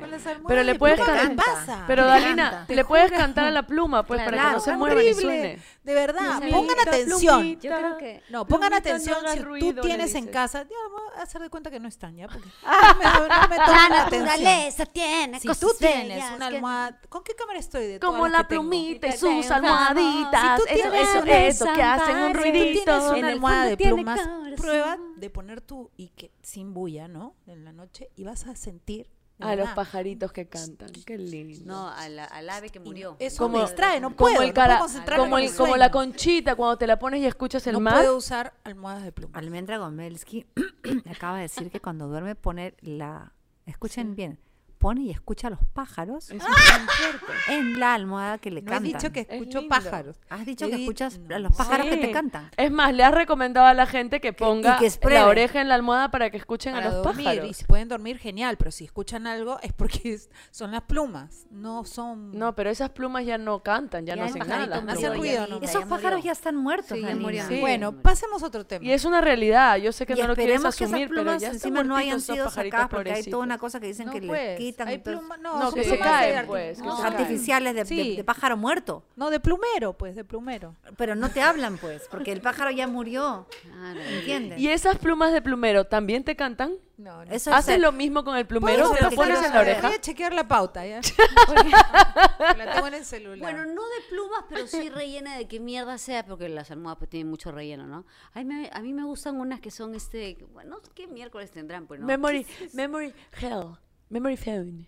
[0.49, 1.37] Pero le de puedes cantar.
[1.37, 1.85] pasa?
[1.87, 4.31] Pero Dalina, le puedes cantar a la pluma, pues, Claro.
[4.37, 5.21] para que no se mueva ni horrible.
[5.23, 5.63] suene.
[5.85, 7.41] De verdad, pongan atención.
[7.41, 7.63] plumita.
[7.69, 10.63] Yo creo que- No, pongan atención si ruido, tú tienes en casa.
[10.63, 13.57] Ya voy a hacer de cuenta que no están ya, porque no me, no me
[13.59, 17.87] La naturaleza tiene Si tú tienes una que- almohada, ¿con qué cámara estoy?
[17.89, 20.41] De Como la que plumita y Que sus almohaditas.
[20.41, 21.25] Si tú Eso, tienes eso,
[21.65, 23.15] eso, que hacen un ruidito.
[23.17, 24.21] En el almohada fondo de plumas,
[24.57, 27.35] prueba de poner tú y que sin bulla, ¿no?
[27.47, 29.09] En la noche y vas a sentir
[29.41, 30.93] A los pajaritos que cantan.
[31.05, 31.65] Qué lindo.
[31.65, 33.17] No, a la- al ave que y murió.
[33.19, 35.77] Eso Como- me distrae, no como puedo, el no cara, puedo como, el, el como
[35.77, 37.95] la conchita cuando te la pones y escuchas el no mar.
[37.95, 39.37] puedo usar almohadas de plumas.
[39.43, 40.47] Almendra Gomelsky
[41.11, 43.33] acaba de decir que cuando duerme pone la...
[43.67, 44.39] Escuchen bien.
[44.83, 46.43] Pone y escucha a los pájaros Es
[47.49, 48.85] en la almohada que le No cantan.
[48.93, 49.75] dicho que Es escucho lindo.
[49.75, 50.17] pájaros.
[50.29, 51.37] Has dicho que escuchas no.
[51.37, 52.01] a los pájaros que Sí.
[52.01, 52.51] te cantan.
[52.57, 55.23] Es más, le has recomendado a la gente que ponga que la prueben.
[55.25, 57.25] oreja en la almohada para que escuchen para a los dormir.
[57.27, 57.51] pájaros.
[57.51, 58.57] Y si pueden dormir, genial.
[58.57, 61.47] Pero si escuchan algo, es porque es- son las plumas.
[61.51, 62.37] No son.
[62.37, 64.81] No, pero esas plumas ya no cantan, ya, Ya no hacen nada.
[64.81, 65.57] no hacen ruido, ¿no?
[65.59, 66.25] Esos ya pájaros murió.
[66.25, 67.47] ya están muertos, Sí, ya.
[67.49, 67.61] Sí.
[67.61, 68.85] Bueno, pasemos a otro tema.
[68.85, 69.77] Y es una realidad.
[69.77, 71.97] Yo sé que y no lo quieres que esas asumir, pero ya están encima no
[71.97, 74.89] hayan sido sacadas porque hay toda una cosa que dicen No, que pues, les quitan
[74.89, 77.81] hay pluma- no, No, que se plumas de caen, pues, que no, se artificiales de,
[77.85, 78.17] de- Sí.
[78.17, 79.05] de pájaro muerto.
[79.17, 80.75] No, de plumero, pues, de plumero.
[80.97, 83.47] Pero no te hablan, pues, porque el pájaro ya murió.
[83.63, 84.01] Claro.
[84.01, 84.59] ¿Entiendes?
[84.61, 86.75] ¿Y esas plumas de plumero también te cantan?
[86.99, 87.33] No, no.
[87.33, 88.91] Eso es ¿Haces ser- lo mismo con el plumero?
[88.93, 89.87] ¿Te lo pones en la oreja?
[89.89, 91.01] Voy a chequear la pauta, ¿ya?
[92.57, 93.39] la tengo en el celular.
[93.41, 97.11] Bueno, no de plumas, pero sí rellena de qué mierda sea, porque las almohadas pues
[97.11, 98.05] tienen mucho relleno, ¿no?
[98.35, 101.87] A mí, me, a mí me gustan unas que son este, bueno, ¿qué miércoles tendrán?
[101.87, 102.07] Pues no.
[102.07, 103.77] Memory, memory hell,
[104.13, 104.87] memory phone.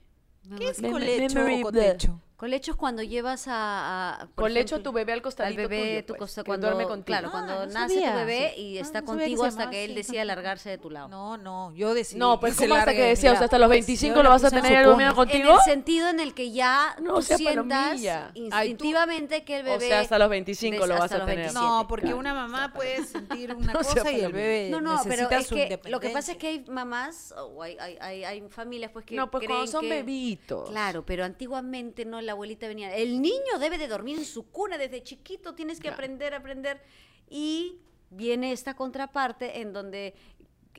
[0.59, 2.21] ¿Qué es Mem- colecho memory o cotecho?
[2.37, 4.23] Colecho es cuando llevas a...
[4.23, 6.67] a Colecho a ejemplo, tu bebé al costadito al bebé tuyo, tu pues, costa- cuando
[6.67, 7.05] duerme contigo.
[7.07, 8.11] claro Ah, cuando no nace sabía.
[8.13, 10.91] tu bebé y Ah, está no contigo hasta llamaba que él decida largarse de tu
[10.91, 12.19] lado No, no, yo decidí.
[12.19, 13.31] No, pues ¿cómo hasta que decía?
[13.33, 15.49] O sea, hasta los Pues, 25 yo lo vas a puse en tener durmiendo contigo.
[15.51, 18.27] en el sentido en el que ya No tú sea sientas palomilla.
[18.27, 21.21] Ay, tú- instintivamente que el O bebé sea, hasta los 25 des- lo vas a
[21.21, 21.37] tener.
[21.37, 22.19] 27, No, porque claro.
[22.19, 26.01] una mamá puede sentir una cosa y el bebé No, no, pero es que lo
[26.01, 29.31] que pasa es que hay mamás o hay, hay, hay, hay familias pues que No,
[29.31, 30.69] pues cuando son bebitos.
[30.69, 32.95] Claro, pero antiguamente no, la abuelita venía.
[32.97, 35.95] El niño debe de dormir en su cuna desde chiquito, tienes que Claro.
[35.97, 36.83] aprender, aprender.
[37.29, 37.79] Y
[38.11, 40.15] viene esta contraparte en donde,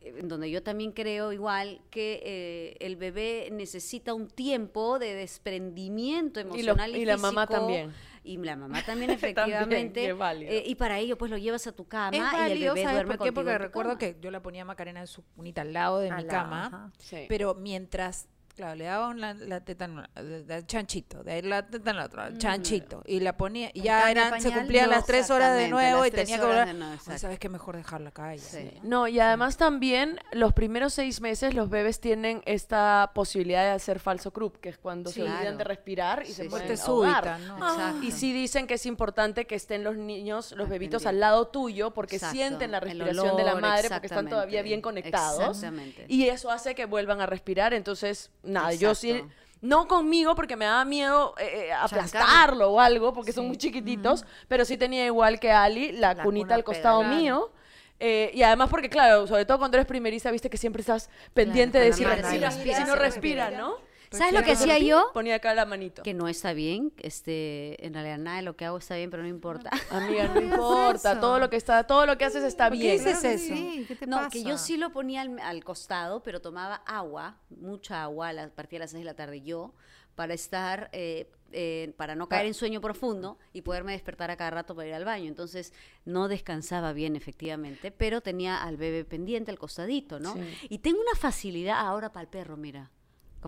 [0.02, 6.40] en donde yo también creo igual que eh, el bebé necesita un tiempo de desprendimiento
[6.40, 7.60] Y lo- emocional y, y la mamá físico.
[7.62, 7.94] también.
[8.24, 10.14] Y la mamá también, efectivamente.
[10.14, 10.52] válido.
[10.52, 12.84] eh, y para ello, pues lo llevas a tu cama Es y el válido, bebé
[12.84, 13.34] ¿sabes duerme por qué?
[13.34, 14.00] Porque recuerdo cama.
[14.00, 16.40] que yo la ponía a Macarena en su cunita al lado de mi Al lado,
[16.44, 16.94] cama.
[17.00, 17.26] Sí.
[17.30, 21.98] Pero mientras, claro, le daban la, la teta el chanchito, de ahí la teta en
[21.98, 25.58] la otra, chanchito, y la ponía, y ya eran, se cumplían no, las tres horas
[25.58, 26.70] de nuevo y tenía que volver.
[26.70, 27.18] exacto.
[27.20, 28.44] sabes que mejor dejarla acá ella.
[28.44, 28.72] Sí.
[28.84, 34.00] No, y además también los primeros seis meses los bebés tienen esta posibilidad de hacer
[34.00, 35.58] falso croup, que es cuando Sí, se olvidan claro.
[35.58, 37.58] de respirar y Sí, se Muerte súbita, ¿no?
[37.58, 38.04] Exacto.
[38.04, 41.48] Y sí dicen que es importante que estén los niños, los Al bebitos al lado
[41.48, 42.36] tuyo, porque Exacto.
[42.38, 45.58] sienten la respiración de la madre, porque están todavía bien conectados.
[45.58, 46.06] Exactamente.
[46.08, 47.74] Y eso hace que vuelvan a respirar.
[47.74, 49.24] Entonces, nada, yo sí.
[49.62, 54.24] No conmigo, porque me daba miedo eh, eh, aplastarlo o algo, porque son muy chiquititos,
[54.48, 57.52] pero sí tenía igual que Ali la, La cunita al costado mío.
[58.00, 61.80] eh, y además porque, claro, sobre todo cuando eres primeriza, viste que siempre estás pendiente
[61.80, 63.50] de si respira, si no respira.
[63.52, 63.78] ¿no?
[64.12, 65.10] ¿Sabes lo que hacía yo?
[65.13, 66.04] Ponía acá la manito.
[66.04, 69.24] Que no está bien, este, en realidad nada de lo que hago está bien, pero
[69.24, 69.70] no importa.
[69.91, 72.98] Amiga, no importa, todo lo que está, todo lo que haces está ¿Por qué bien.
[72.98, 73.56] dices Claro eso?
[73.56, 74.30] sí, ¿qué te No, pasa?
[74.30, 78.78] que yo sí lo ponía al, al costado, pero tomaba agua, mucha agua, a partir
[78.80, 79.74] de las 6 de la tarde yo,
[80.15, 84.50] para estar, eh, eh, para no caer en sueño profundo y poderme despertar a cada
[84.50, 85.28] rato para ir al baño.
[85.28, 85.74] Entonces,
[86.06, 90.34] no descansaba bien, efectivamente, pero tenía al bebé pendiente, al costadito, ¿no?
[90.34, 90.39] Sí.
[90.70, 92.91] Y tengo una facilidad ahora para el perro, mira,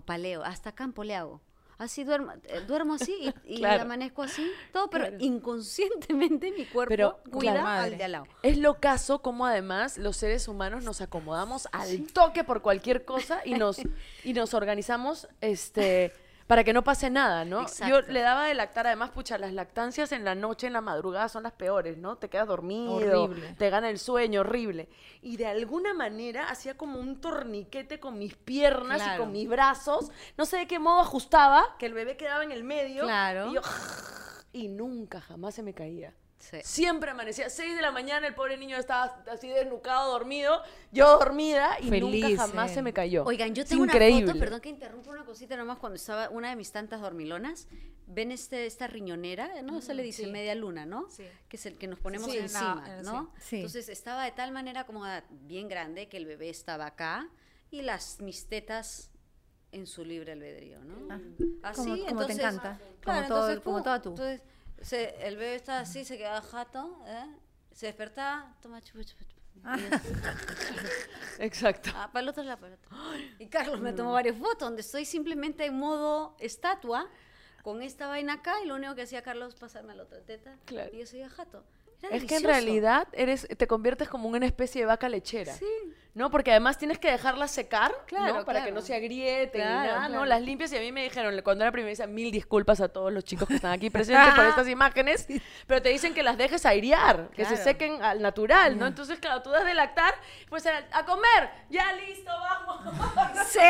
[0.04, 1.40] para Leo, hasta campo le hago.
[1.78, 3.82] Así duermo, eh, duermo así y, y Claro.
[3.82, 5.16] amanezco así, todo, pero Claro.
[5.24, 8.26] inconscientemente mi cuerpo Pero, cuida claro, al de al lado.
[8.42, 13.42] Es lo caso como además los seres humanos nos acomodamos al toque por cualquier cosa
[13.44, 13.78] y nos,
[14.24, 16.12] y nos organizamos este
[16.48, 17.60] para que no pase nada, ¿no?
[17.60, 18.10] Yo Exacto.
[18.10, 21.42] le daba de lactar, además, pucha, las lactancias en la noche, en la madrugada son
[21.42, 22.16] las peores, ¿no?
[22.16, 23.54] Te quedas dormido, Horrible.
[23.58, 24.88] te gana el sueño, horrible.
[25.20, 30.10] Y de alguna manera hacía como un torniquete con mis piernas y con mis brazos.
[30.38, 33.04] No sé de qué modo ajustaba, que el bebé quedaba en el medio.
[33.04, 33.50] Claro.
[33.50, 33.60] Y yo,
[34.52, 36.14] y nunca, jamás se me caía.
[36.38, 36.58] Sí.
[36.62, 41.76] Siempre amanecía, 6 de la mañana, el pobre niño estaba así desnucado, dormido, yo dormida
[41.80, 42.74] y Feliz, nunca jamás eh.
[42.74, 43.24] se me cayó.
[43.24, 44.26] Oigan, yo tengo una increíble.
[44.28, 47.66] foto, perdón que interrumpa una cosita nomás, cuando estaba una de mis tantas dormilonas,
[48.06, 49.80] ven este, esta riñonera, ¿no?
[49.80, 50.30] Se le dice sí.
[50.30, 51.10] media luna, ¿no?
[51.10, 51.24] Sí.
[51.48, 53.32] Que es el que nos ponemos Sí, encima, no, eh, ¿no?
[53.50, 55.04] Entonces estaba de tal manera como
[55.42, 57.28] bien grande que el bebé estaba acá
[57.70, 59.10] y las mis tetas
[59.72, 60.94] en su libre albedrío, ¿no?
[61.12, 61.20] Ah,
[61.70, 64.08] Así, como- como te entonces, encanta, claro, como todo- entonces, como toda tú.
[64.10, 64.42] Entonces,
[64.82, 67.26] se- el bebé estaba así, se quedaba jato, ¿eh?
[67.72, 69.24] Se despertaba, toma chupu, chupu.
[71.38, 71.90] Exacto.
[71.94, 72.96] Ah, para el otro lado, para el otro.
[73.38, 77.08] Y Carlos me tomó varias fotos donde estoy simplemente en modo estatua
[77.62, 80.56] con esta vaina acá y lo único que hacía Carlos pasarme a la otra teta
[80.64, 80.90] Claro.
[80.94, 81.64] y yo seguía jato.
[82.02, 85.54] Era Es que en realidad eres, te conviertes como en una especie de vaca lechera.
[85.54, 85.66] Sí.
[86.14, 86.32] ¿No?
[86.32, 88.44] Porque además tienes que dejarlas secar, Claro, ¿no?
[88.44, 90.24] Para que no se agrieten Claro, ni nada, ¿no?
[90.24, 93.22] Las limpias y a mí me dijeron, cuando era primeriza, mil disculpas a todos los
[93.22, 95.28] chicos que están aquí presentes por estas imágenes,
[95.68, 98.86] pero te dicen que las dejes airear, que se sequen al natural, ¿no?
[98.88, 100.12] Entonces, claro, tú das de lactar,
[100.48, 102.80] pues a comer, ya listo, vamos.
[103.48, 103.60] Sí.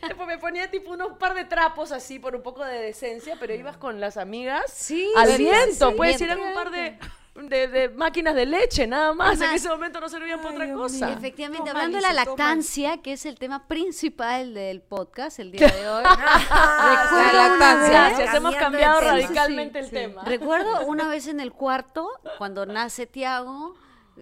[0.02, 3.54] Después me ponía tipo unos par de trapos así por un poco de decencia, pero
[3.54, 5.90] ibas con las amigas Sí, al viento.
[5.90, 6.98] sí, pues sí, eran un par de,
[7.38, 9.40] de, de máquinas de leche, nada más.
[9.40, 11.06] En ese momento no servían para otra Dios cosa.
[11.06, 11.16] mío.
[11.18, 15.68] Efectivamente, Toma, hablando de la lactancia, que es el tema principal del podcast el día
[15.68, 16.02] de hoy.
[16.58, 18.18] La lactancia.
[18.18, 19.90] vez- hemos cambiado radicalmente el Sí.
[19.92, 20.22] tema.
[20.24, 23.74] Recuerdo una vez en el cuarto, cuando nace Tiago,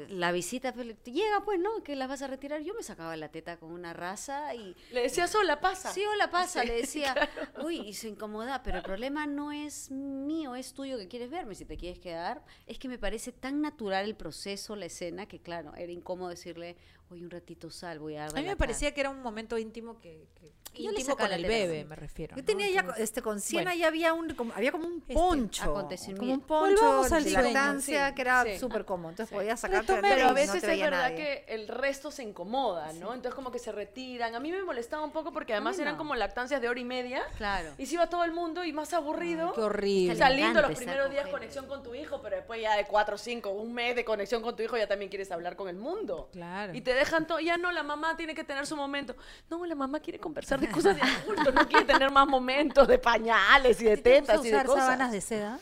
[0.09, 1.83] la visita, pues, le- llega pues, ¿no?
[1.83, 2.61] Que la vas a retirar.
[2.63, 4.75] Yo me sacaba la teta con una raza y...
[4.93, 5.93] Le decía sola, pasa.
[5.93, 7.15] Sí, hola, pasa, le decía.
[7.65, 11.55] Uy, y se incomoda, pero el problema no es mío, es tuyo que quieres verme.
[11.55, 15.41] Si te quieres quedar, es que me parece tan natural el proceso, la escena, que
[15.41, 16.77] claro, era incómodo decirle,
[17.11, 18.57] oye, un ratito sal, voy a A mí me relatar".
[18.59, 21.89] parecía que era un momento íntimo que, que- Yo le íntimo con el bebé, sí.
[21.89, 22.37] me refiero.
[22.37, 22.47] Yo ¿no?
[22.47, 23.81] tenía ya, este, con Siena bueno.
[23.81, 25.63] ya había un, como, había como un Este, poncho.
[25.71, 26.21] acontecimiento.
[26.21, 26.41] como un
[26.77, 28.59] poncho de sueño, lactancia sí, que era sí.
[28.59, 29.11] súper cómodo.
[29.11, 30.17] Entonces podías sacarte Retomemos.
[30.19, 31.17] Pero a veces no es verdad nadie.
[31.17, 33.15] que el resto se incomoda, ¿no?
[33.15, 34.35] Entonces como que se retiran.
[34.35, 37.23] A mí me molestaba un poco porque además eran como lactancias de hora y media.
[37.39, 37.71] Claro.
[37.79, 39.49] Y se iba todo el mundo y más aburrido.
[39.49, 40.13] Ay, qué horrible.
[40.13, 43.17] O sea, lindo los primeros días conexión con tu hijo, pero después ya de cuatro,
[43.17, 46.29] cinco, un mes de conexión con tu hijo ya también quieres hablar con el mundo.
[46.33, 46.75] Claro.
[46.75, 49.15] Y te dejan todo, ya no, la mamá tiene que tener su momento.
[49.51, 52.99] No, la mamá quiere conversar de cosas de adultos, no quiere tener más momentos de
[52.99, 54.85] pañales y de ¿Te gusta tetas y de usar cosas.
[54.85, 55.59] sábanas de seda?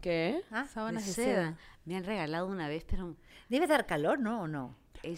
[0.00, 0.42] ¿Qué?
[0.50, 1.26] Ah, Sábanas De de, seda.
[1.34, 1.58] seda.
[1.84, 3.16] Me han regalado una vez, pero...
[3.48, 4.42] Debe dar calor, ¿no?
[4.42, 4.74] ¿O no?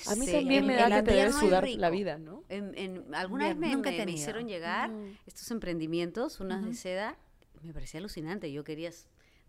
[0.07, 1.81] A mí también me da que te debe sudar rico.
[1.81, 2.45] la vida, ¿no?
[2.51, 4.91] En, en- alguna vez me, me- me hicieron llegar
[5.27, 7.17] estos emprendimientos, unas de seda,
[7.63, 8.53] me parecía alucinante.
[8.53, 8.91] Yo quería,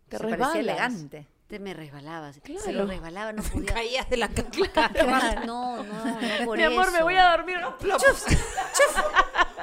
[0.08, 1.26] Te Se parecía elegante.
[1.50, 2.60] Te me resbalaba, así, Claro.
[2.62, 3.74] se lo resbalaba, no podía.
[3.74, 4.28] Caías de la
[4.92, 7.58] Claro, No, no, no por Mi amor, me voy a dormir.
[7.60, 7.76] ¿no?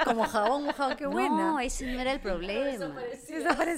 [0.08, 1.28] Como jabón mojado, qué buena.
[1.36, 3.00] No, ese no era el problema.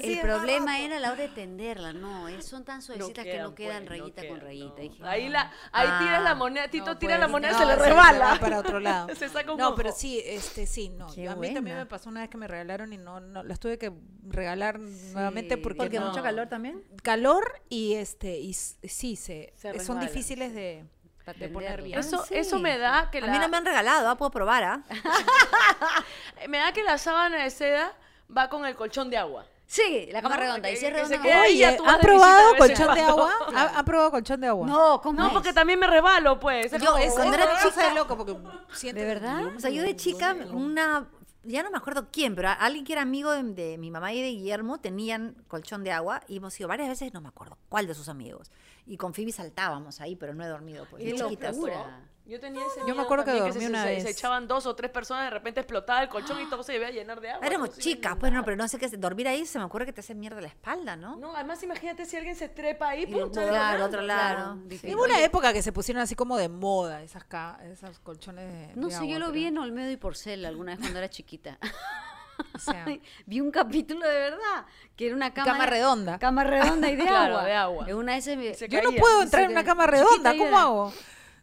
[0.02, 3.84] El problema era la hora de tenderla, no, eh, son tan suavecitas que no quedan
[3.84, 4.68] pues, no rayita con rayita.
[4.76, 4.80] no.
[4.82, 5.32] Dije, Ahí, no.
[5.32, 5.98] la, ahí Ah.
[6.02, 8.36] tiras la moneda, Tito No, tira pues, la moneda y no, se le rebala.
[8.40, 9.08] para otro lado.
[9.16, 9.76] Se saca un No, ojo.
[9.76, 11.06] pero sí, este sí, no.
[11.14, 13.58] Qué a mí también me pasó una vez que me regalaron y no, no las
[13.60, 13.92] tuve que
[14.26, 16.82] regalar nuevamente porque, Porque no- mucho calor también.
[17.02, 20.84] calor y este y sí se, Se son difíciles de,
[21.26, 21.85] de poner tenderlo.
[21.85, 21.98] bien.
[21.98, 22.35] Eso, sí.
[22.35, 24.83] eso me da que A la, mí no me han regalado, ah, puedo probar, ¿ah?
[26.48, 27.92] me da que la sábana de seda
[28.37, 29.44] va con el colchón de agua.
[29.66, 30.68] Sí, la cama No, redonda.
[30.68, 32.94] que- y si es que redonda, ya Oye, tú vas ¿han de visita probado colchón
[32.94, 33.33] de agua?
[33.54, 34.66] ¿Han, han probado colchón de agua?
[34.66, 35.33] No, ¿cómo No, es?
[35.33, 36.72] porque también me resbalo, pues.
[36.72, 39.44] Es Yo, es, cuando era de loco porque ¿De verdad?
[39.56, 41.06] O sea, yo de chica, una,
[41.44, 44.20] ya no me acuerdo quién, pero alguien que era amigo de, de mi mamá y
[44.20, 47.87] de Guillermo tenían colchón de agua y hemos ido varias veces, no me acuerdo cuál
[47.87, 48.50] de sus amigos.
[48.90, 51.03] Y con Phoebe saltábamos ahí, pero no he dormido, pues.
[51.03, 52.00] Qué locura.
[52.26, 54.03] Yo tenía ese Yo me acuerdo que dormí se, una se- vez.
[54.05, 56.87] se echaban dos o tres personas, de repente explotaba el colchón y todo se iba
[56.87, 57.44] a llenar de agua.
[57.44, 59.92] Éramos no chicas, pues no, pero no sé qué, dormir ahí se me ocurre que
[59.92, 61.16] te hace mierda la espalda, ¿no?
[61.16, 63.31] No, además imagínate si alguien se trepa ahí, Y ¡pum!
[63.33, 64.59] claro, otro lado.
[64.94, 68.76] Hubo una época que se pusieron así como de moda esas, ca- esas colchones de
[68.76, 71.09] No de sé, yo lo pero- vi en Olmedo y Porcel alguna vez cuando era
[71.11, 71.59] chiquita.
[72.55, 72.87] o sea,
[73.26, 76.18] vi un capítulo de verdad, que era una cama, Cama de- redonda.
[76.18, 77.44] Cama redonda y de Claro, agua.
[77.46, 77.87] de agua.
[77.88, 80.92] En una de esas me- Yo no puedo entrar en una cama redonda, ¿cómo hago?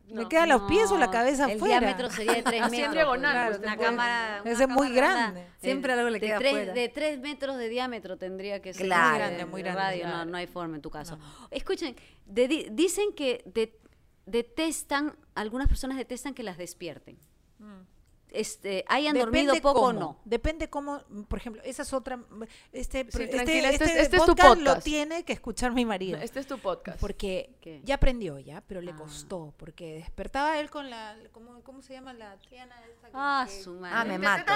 [0.10, 0.30] ¿Me No.
[0.30, 1.80] quedan los pies o la cabeza el afuera?
[1.82, 2.94] diámetro sería de 3 Así en metros.
[2.94, 5.42] diagonal, pues, pues, una cámara, Ese es muy grande.
[5.42, 5.58] redonda.
[5.60, 6.74] Siempre algo le de queda tres, afuera.
[6.74, 8.86] De 3 metros de diámetro tendría que ser.
[8.86, 9.10] Claro.
[9.10, 10.18] Muy grande, muy grande, Radio, claro.
[10.20, 11.20] no, no hay forma en tu caso.
[11.52, 11.94] Escuchen,
[12.26, 13.78] de- dicen que de-
[14.26, 17.18] detestan, algunas personas detestan que las despierten.
[18.32, 20.20] Este, hayan dormido poco cómo, o no.
[20.26, 22.20] Depende cómo, por ejemplo, esa es otra.
[22.74, 24.84] Este, Sí, este, tranquila, este es- este este es tu podcast lo podcast.
[24.84, 26.20] tiene que escuchar mi marido.
[26.20, 27.00] Este es tu podcast.
[27.00, 27.82] Porque ¿Qué?
[27.86, 28.96] ya aprendió ya, pero le Ah.
[28.98, 29.54] costó.
[29.58, 31.16] Porque despertaba él con la.
[31.32, 33.96] ¿Cómo, cómo se llama la Triana que- Ah, que- su madre.
[33.98, 34.54] Ah, me lo mato.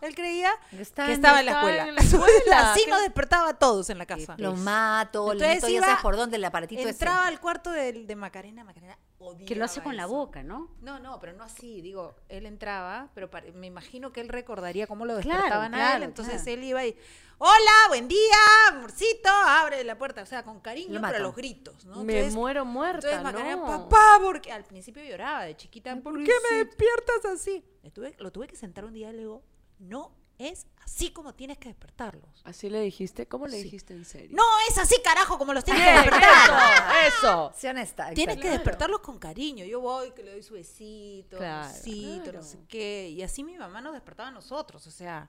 [0.00, 1.88] Él creía Está que estaba en la escuela.
[1.88, 2.72] en la escuela.
[2.72, 4.34] Así nos despertaba a todos en la casa.
[4.38, 6.90] Lo mato, le Entonces meto ya sabes por dónde el aparatito ese.
[6.90, 8.98] Entraba al cuarto de, de Macarena, Macarena
[9.46, 10.70] Que lo hace con la boca, ¿no?
[10.80, 15.04] No, no, pero no así, digo, él entraba, pero me imagino que él recordaría cómo
[15.06, 16.58] lo Claro, despertaban a él, claro, entonces claro.
[16.58, 16.96] él iba y,
[17.38, 18.36] hola, buen día,
[18.70, 22.04] amorcito, abre la puerta, o sea, con cariño, Lo pero a los gritos, ¿no?
[22.04, 23.66] Me Entonces- muero muerta, entonces Macarena, no.
[23.88, 27.64] papá, porque al principio lloraba de chiquita, ¿por qué me despiertas así?
[27.94, 29.42] Tuve- lo tuve que sentar un día y le digo,
[29.78, 32.42] no es así como tienes que despertarlos.
[32.44, 33.26] ¿Así le dijiste?
[33.28, 33.64] ¿Cómo le Sí.
[33.64, 34.30] dijiste en serio?
[34.36, 37.06] No es así, carajo, como los tienes que despertar.
[37.06, 37.52] eso, eso.
[37.56, 38.10] Sé honesta.
[38.12, 39.64] Tienes que despertarlos con cariño.
[39.64, 41.72] Yo voy, que le doy su besito, Claro.
[41.72, 42.38] besito, Claro.
[42.40, 43.08] no sé qué.
[43.10, 44.86] Y así mi mamá nos despertaba a nosotros.
[44.86, 45.28] O sea,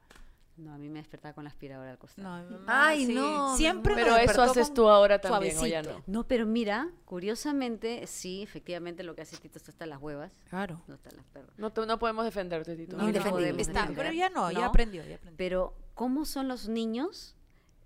[0.56, 2.28] No, a mí me despertaba con la aspiradora al costado.
[2.28, 5.82] no, mi mamá, Ay, sí, no, Siempre Pero eso haces tú ahora también, ¿o ya
[5.82, 6.04] no?
[6.06, 10.32] No, pero mira, curiosamente, sí, efectivamente lo que hace Tito está hasta las huevas.
[10.50, 10.82] Claro.
[10.88, 11.58] No están las perras.
[11.58, 12.98] No, no podemos defenderte, Tito.
[12.98, 14.66] No, No, podemos Está, defender, pero ya no, ya ¿no?
[14.66, 15.38] aprendió, ya aprendió.
[15.38, 17.36] Pero, ¿cómo son los niños,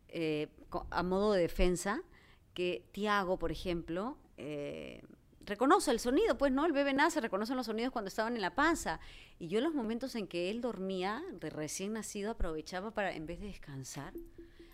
[0.09, 0.47] eh,
[0.89, 2.01] a modo de defensa,
[2.53, 5.03] que Tiago, por ejemplo, eh,
[5.47, 8.53] reconoce el sonido, pues no, el bebé nace, reconoce los sonidos cuando estaban en la
[8.53, 8.99] panza.
[9.39, 13.25] Y yo en los momentos en que él dormía, de recién nacido, aprovechaba para, en
[13.25, 14.13] vez de descansar,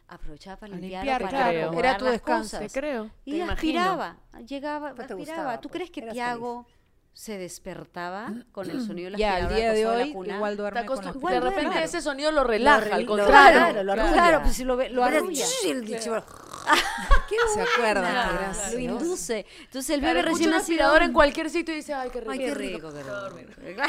[0.08, 1.62] aprovechaba para limpiar, limpiar, para claro.
[1.68, 2.60] acomodar Era tu descanso.
[2.74, 3.10] Creo.
[3.26, 3.54] Y te imagino.
[3.54, 5.18] aspiraba, llegaba, Pues te aspiraba.
[5.44, 6.68] gustaba, ¿Tú pues, crees que Tiago
[7.14, 10.36] se despertaba con el sonido de la Ya, al día de hoy cuna?
[10.36, 13.60] igual duerme con la Igual de repente ese sonido lo relaja, Lo al lo- contrario.
[13.60, 14.14] claro, lo arrulla.
[14.14, 15.46] Claro, pues si lo, ve- lo arrulla.
[17.30, 19.46] y Se acuerda, Claro, qué Lo induce.
[19.62, 20.62] Entonces el Claro, bebé escucha recién un nacido.
[20.84, 22.32] aspirador en cualquier sitio y dice, ay, qué rico.
[22.32, 22.94] Ay, Qué qué rico, rico.
[22.94, 23.82] qué rico.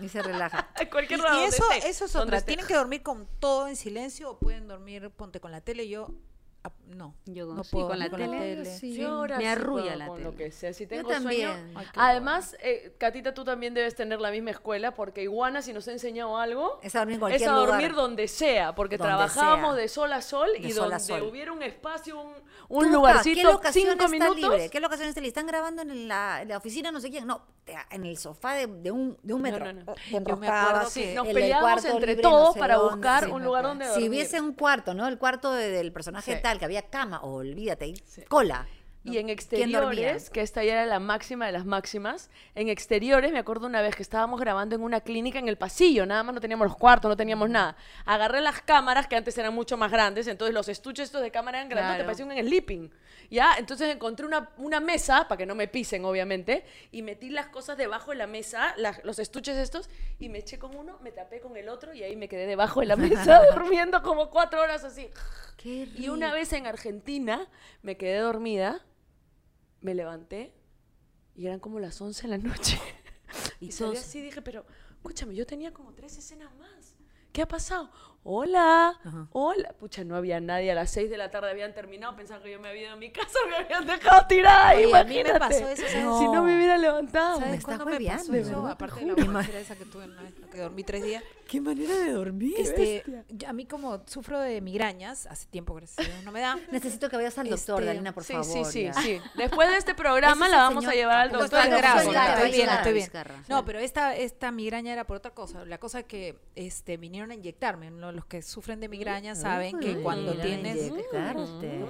[0.00, 0.68] Y se relaja.
[0.90, 2.40] Cualquier Y, y eso, esté, eso es otra.
[2.40, 5.88] Tienen que dormir con todo en silencio o pueden dormir, ponte con la tele.
[5.88, 6.12] Yo, ah,
[6.86, 7.14] no.
[7.26, 8.94] Yo no sí, puedo con la tele, sí.
[8.94, 10.30] Yo ahora Me sí arrulla la con tele.
[10.30, 10.72] lo que sea.
[10.72, 11.48] Si tengo también.
[11.50, 11.72] sueño.
[11.78, 15.72] Ay, qué Además, eh, Catita, tú también debes tener la misma escuela porque Iguana, si
[15.72, 17.94] nos ha enseñado algo, Es a dormir en es a dormir lugar.
[17.94, 19.82] donde sea, porque Donde trabajábamos sea.
[19.82, 21.22] de sol a sol y sol donde sol.
[21.22, 22.34] hubiera un espacio, un,
[22.68, 24.36] un ¿Qué lugarcito, locación cinco está minutos.
[24.36, 24.70] libre?
[24.70, 25.28] ¿Qué locación está libre?
[25.28, 27.26] Están grabando en la, en la oficina no sé quién.
[27.26, 27.42] No,
[27.90, 29.64] en el sofá de, de un, de un No, metro.
[29.72, 29.94] no, no.
[29.94, 32.74] Te Yo me enroscabas, acuerdo Sí, que nos cuarto entre libre, no todos sé para
[32.76, 34.08] dónde, buscar un lugar donde Si dormir.
[34.10, 35.06] hubiese un cuarto, ¿no?
[35.08, 36.42] El cuarto de- del personaje Sí.
[36.58, 37.94] Que había cama, olvídate,
[38.28, 38.66] cola.
[39.04, 43.38] Y en exteriores, que esta ya era la máxima de las máximas, en exteriores me
[43.38, 46.40] acuerdo una vez que estábamos grabando en una clínica en el pasillo, nada más no
[46.40, 47.76] teníamos los cuartos, no teníamos nada.
[48.04, 51.58] Agarré las cámaras, que antes eran mucho más grandes, entonces los estuches estos de cámara
[51.58, 52.06] eran grandes, te Claro.
[52.06, 52.90] parecían un sleeping.
[53.30, 53.54] ¿Ya?
[53.58, 57.78] Entonces encontré una, una mesa, para que no me pisen, obviamente, y metí las cosas
[57.78, 59.88] debajo de la mesa, los estuches estos,
[60.18, 62.80] y me eché con uno, me tapé con el otro, y ahí me quedé debajo
[62.80, 65.08] de la mesa durmiendo como cuatro horas así.
[65.56, 67.48] Qué Y una vez en Argentina
[67.82, 68.80] me quedé dormida,
[69.82, 70.54] me levanté
[71.34, 72.78] y eran como las 11 de la noche.
[73.60, 74.64] Y, Y salí así y dije, pero
[74.96, 76.94] escúchame, yo tenía como tres escenas más.
[77.32, 77.90] ¿Qué ha pasado?
[78.24, 78.98] Hola,
[79.32, 79.74] hola.
[79.80, 80.70] Pucha, no había nadie.
[80.70, 82.14] A las 6 de la tarde habían terminado.
[82.14, 84.74] Pensaban que yo me había ido a mi casa, me habían dejado tirada.
[84.76, 85.38] Oye, a mí me imagínate.
[85.40, 85.84] pasó eso.
[85.88, 87.40] Si no me hubiera levantado.
[87.40, 88.52] Me ¿Sabes está cuándo me pasó eso?
[88.52, 88.68] ¿no?
[88.68, 91.24] Aparte Te de la borrachera esa que tuve una vez, que dormí tres días.
[91.48, 92.54] ¿Qué manera de dormir?
[92.56, 96.40] Este, yo- a mí como sufro de migrañas, hace tiempo gracias a Dios no me
[96.40, 96.56] da.
[96.70, 98.46] Necesito que vayas al doctor, Este, Dalina, por sí, favor.
[98.46, 98.94] sí, sí, ya.
[98.94, 99.20] sí.
[99.36, 101.58] Después de este programa la vamos a llevar al doctor.
[101.58, 103.10] a grave, estoy bien, estoy bien.
[103.48, 105.64] No, pero esta, esta migraña era por otra cosa.
[105.66, 107.90] La cosa que este, vinieron a inyectarme.
[107.90, 108.11] ¿no?
[108.14, 110.92] Los que sufren de migraña saben que cuando tienes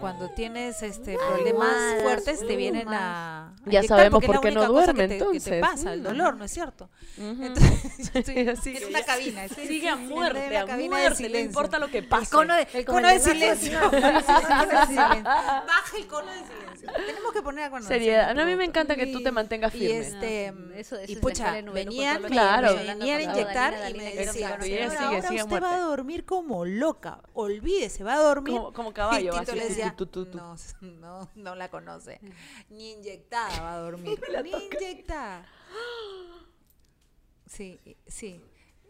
[0.01, 3.01] cuando tienes este problemas fuertes te vienen plumas.
[3.03, 5.25] a, a Ya sabemos por la qué no única cosa duerme, que te, que te
[5.25, 5.61] entonces.
[5.61, 6.89] pasa, el dolor, ¿no es cierto?
[7.19, 9.49] Entonces, estoy- es una cabina.
[9.49, 12.31] Sigue a muerte, la a cabina muerte, no importa lo que El pase.
[12.31, 13.81] cono de, El cono de gato, silencio.
[15.23, 16.91] Baja el cono de silencio.
[17.07, 18.25] Tenemos que poner cuando Seriedad.
[18.27, 19.99] hacemos A mí me encanta que tú te mantengas Y firme.
[19.99, 22.75] este, No, eso- eso y pucha, venían, Claro.
[22.77, 25.61] venían a inyectar y me decían, y ella "Señora, sigue, ahora sigue a usted va
[25.61, 25.77] muerte".
[25.83, 28.57] a dormir como loca, olvídese, va a dormir.
[28.57, 29.95] Como- como caballo, Y Tito le decía,
[30.33, 32.21] no, no, no la conoce,
[32.71, 35.47] ni inyectada va a dormir, ni inyectada.
[37.47, 38.43] Sí, sí.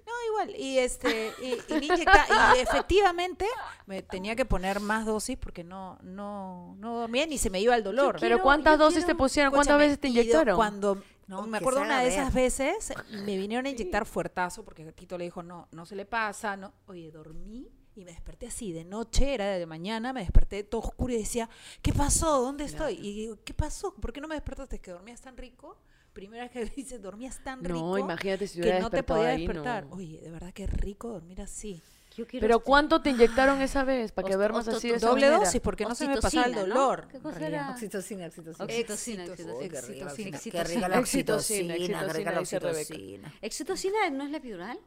[0.07, 0.57] No, igual.
[0.61, 2.57] Y este, y, y ni inyectada.
[2.57, 3.47] Y efectivamente
[3.87, 7.75] me tenía que poner más dosis porque no, no, no dormía ni se me iba
[7.75, 8.17] el dolor.
[8.21, 9.53] Pero ¿cuántas dosis te pusieron?
[9.53, 10.57] ¿Cuántas veces te inyectaron?
[10.57, 12.93] Cuando No, me acuerdo una de esas veces
[13.25, 16.73] me vinieron a inyectar fuertazo porque Tito le dijo, "No, no se le pasa, no."
[16.87, 21.13] Oye, dormí y me desperté así de noche, era de mañana, me desperté todo oscuro
[21.13, 21.49] y decía,
[21.81, 22.41] "¿Qué pasó?
[22.43, 23.95] ¿Dónde estoy?" Y digo, "¿Qué pasó?
[23.95, 24.77] ¿Por qué no me despertaste?
[24.77, 25.79] ¿Es que dormías tan rico?"
[26.13, 29.47] Primera vez que dices, "Dormías tan No, rico." imagínate si que no te podía ahí,
[29.47, 29.55] no.
[29.55, 29.87] despertar.
[29.91, 31.83] Oye, de verdad que rico dormir así.
[32.17, 34.13] Yo quiero Pero este- ¿cuánto te inyectaron esa vez?
[34.13, 35.45] Para que duermas así de Doble manera?
[35.45, 36.81] dosis porque no se me pasaba el Oxitocina, ¿no?
[36.81, 37.09] dolor.
[37.09, 37.71] ¿Qué cosa era?
[37.71, 38.65] Oxitocina, oxitocina.
[38.65, 40.39] Oxitocina, oxitocina.
[40.41, 41.75] qué rica la Oxitocina.
[41.75, 41.75] oxitocina.
[41.75, 42.41] Oxitocina, oxitocina.
[42.41, 43.33] Oxitocina, oxitocina.
[43.41, 44.79] ¿Exitocina no es la epidural?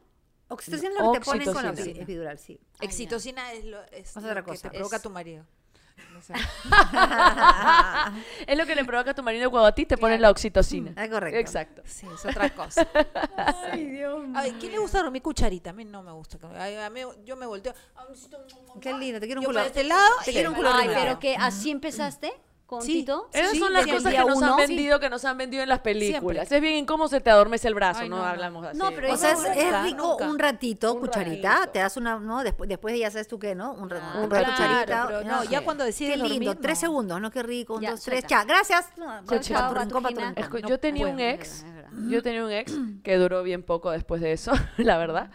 [0.48, 2.02] Oxitocina es lo que te ponen con la Oxitocina.
[2.02, 2.60] epidural, sí.
[2.80, 3.84] Epidural es lo,
[4.44, 4.70] que cosa.
[4.70, 5.44] te provoca tu marido.
[6.16, 6.36] O sea,
[8.46, 10.92] Es lo que le provoca a tu marido cuando a ti te ponen la oxitocina.
[10.96, 11.38] Ah, correcto.
[11.38, 11.82] Exacto.
[11.86, 12.86] sí, es otra cosa.
[13.72, 15.70] Ay, Dios Ay, ¿quién le gusta dormir cucharita?
[15.70, 16.38] A mí no me gusta.
[16.46, 17.74] A mí, yo me volteo.
[17.94, 18.38] Ay, necesito
[18.74, 19.60] un- Qué lindo, te quiero un Yo culo.
[19.62, 22.32] este lado Te quiero un culo Ay, pero que así empezaste
[22.66, 22.94] con Sí.
[22.94, 23.28] Tito.
[23.32, 25.78] Esas Sí, son las cosas que nos han vendido, que nos han vendido en las
[25.80, 26.48] películas.
[26.48, 26.56] Siempre.
[26.56, 28.28] Es bien incómodo se te adormece el brazo, Ay, no, no, no.
[28.28, 28.76] hablamos así.
[28.78, 30.28] No, pero O sea, es, rico nunca.
[30.28, 31.70] un ratito, Un cucharita, ratito.
[31.72, 32.42] te das una, ¿no?
[32.42, 33.72] Después, después de ya sabes tú qué, ¿no?
[33.74, 35.04] Un ratito, Ah, un claro, cucharita.
[35.06, 36.80] pero no, ya cuando decides Qué lindo, dormir, tres no.
[36.80, 37.30] segundos, ¿no?
[37.30, 38.86] Qué rico, un, Ya, dos, tres, ya, gracias.
[40.68, 41.64] Yo tenía un ex,
[42.08, 45.30] yo tenía un ex que duró bien poco después de eso, la verdad,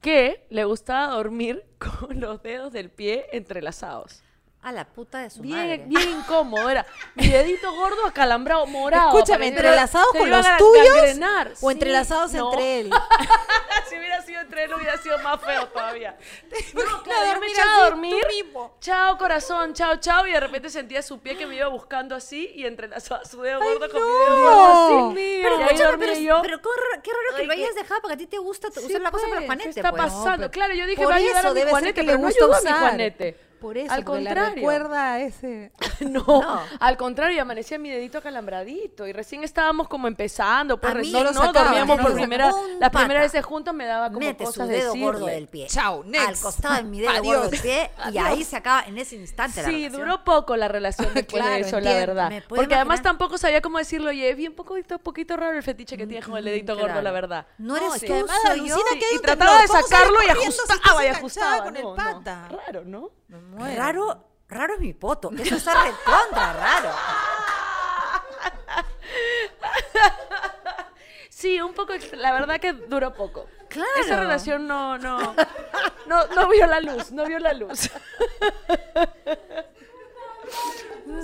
[0.00, 4.22] que le gustaba dormir con los dedos del pie entrelazados.
[4.62, 5.84] A la puta de su Bien, madre.
[5.86, 9.16] bien incómodo, era mi dedito gordo acalambrado, morado.
[9.16, 11.18] Escúchame, entrelazados con los tuyos
[11.62, 12.50] o entrelazados Sí, no.
[12.52, 12.90] entre él.
[13.88, 16.16] si hubiera sido entre él hubiera sido más feo todavía.
[16.74, 18.22] No, claro, me echaba a dormir.
[18.80, 20.26] Chao, corazón, chao, chao.
[20.26, 23.60] Y de repente sentía su pie que me iba buscando así y entrelazaba su dedo
[23.60, 24.42] gordo con mi dedo no.
[24.42, 25.40] gordo así.
[25.42, 25.68] Pero y ahí
[25.98, 26.42] pero, yo.
[26.42, 26.68] pero qué
[27.10, 29.24] raro, que Ay, lo hayas dejado porque a ti te gusta Sí, usar la cosa
[29.26, 29.70] para pues, Juanete.
[29.72, 30.02] ¿Qué está pues.
[30.02, 30.50] pasando?
[30.50, 32.70] claro, yo dije, va a ayudar a mi Juanete, pero no ayudó a mi.
[32.70, 33.49] Juanete.
[33.60, 34.54] Por eso, Al contrario.
[34.54, 35.70] recuerda a ese.
[36.00, 36.60] No, No.
[36.80, 41.22] al contrario, y amanecía mi dedito acalambradito y recién estábamos como empezando, pues A recién
[41.24, 42.64] no sacaba, dormíamos no por primera, sacaba.
[42.66, 45.04] Un la primera pata vez juntos me daba como Mete su cosas dedo decirle.
[45.04, 45.66] gordo del pie.
[45.68, 46.28] Chao, next.
[46.28, 47.24] Al costado de mi dedo Adiós.
[47.36, 50.68] gordo del pie y ahí se acaba en ese instante la Sí, duró poco la
[50.68, 52.32] relación después Claro, de eso, la verdad.
[52.48, 56.06] Porque además tampoco sabía cómo decirlo, oye, es bien poquito, poquito raro el fetiche que
[56.06, 57.02] tienes con el dedito gordo, claro.
[57.02, 57.46] la verdad.
[57.58, 58.76] No eres tú, además soy yo.
[59.14, 59.68] Y trataba de temblor.
[59.68, 61.64] ¿Cómo sacarlo y ajustaba y ajustaba.
[61.64, 62.48] con el pata?
[62.66, 63.10] Raro, ¿no?
[63.50, 63.76] Muero.
[63.76, 65.30] Raro, raro es mi poto.
[65.38, 66.90] Eso está recontra raro.
[71.28, 73.46] Sí, un poco, la verdad que duró poco.
[73.70, 73.88] Claro.
[73.98, 75.34] Esa relación no, no,
[76.06, 77.90] no, no vio la luz, no vio la luz.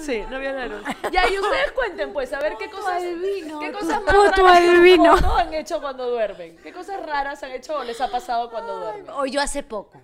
[0.01, 0.83] Sí, no vio la luz.
[1.13, 5.17] Ya, y ustedes cuenten, pues, a ver qué cosas, qué cosas más raras albino.
[5.37, 6.57] han hecho cuando duermen.
[6.59, 9.11] ¿Qué cosas raras han hecho o les ha pasado cuando duermen?
[9.11, 10.01] O yo hace poco.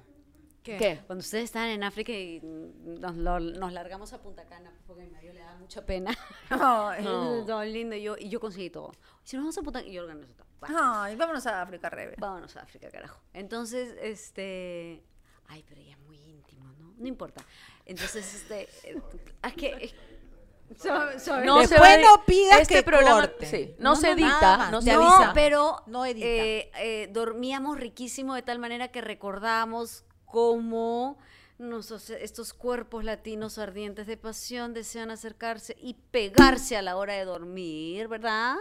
[0.62, 1.00] ¿Qué?
[1.06, 5.04] Cuando ustedes estaban en África y nos, lo- nos largamos a Punta Cana porque a
[5.06, 6.16] mi marido le da mucha pena.
[6.48, 8.92] Todo lindo y yo, y yo conseguí todo.
[9.24, 10.46] Si nos vamos a Punta Cana, y yo organizo todo.
[10.60, 12.14] Bueno, ay, vámonos a África, Rebe.
[12.18, 13.20] vámonos a África, carajo.
[13.32, 15.02] Entonces, este...
[15.48, 16.94] Ay, pero ya es muy íntimo, ¿no?
[16.96, 17.42] No importa.
[17.84, 18.68] Entonces, este...
[18.84, 19.02] eh,
[19.42, 19.66] Es que...
[19.80, 19.94] es-
[20.80, 21.44] so- sorry.
[21.46, 23.48] No se Después a- no pidas este que programa, corten.
[23.50, 25.16] sí, no, No, se no, edita, no se avisa.
[25.16, 25.32] avisa.
[25.34, 26.24] pero No edita.
[26.26, 31.18] eh, eh, dormíamos riquísimo de tal manera que recordábamos cómo
[31.58, 37.24] nos- estos cuerpos latinos ardientes de pasión desean acercarse y pegarse a la hora de
[37.24, 38.56] dormir, ¿verdad?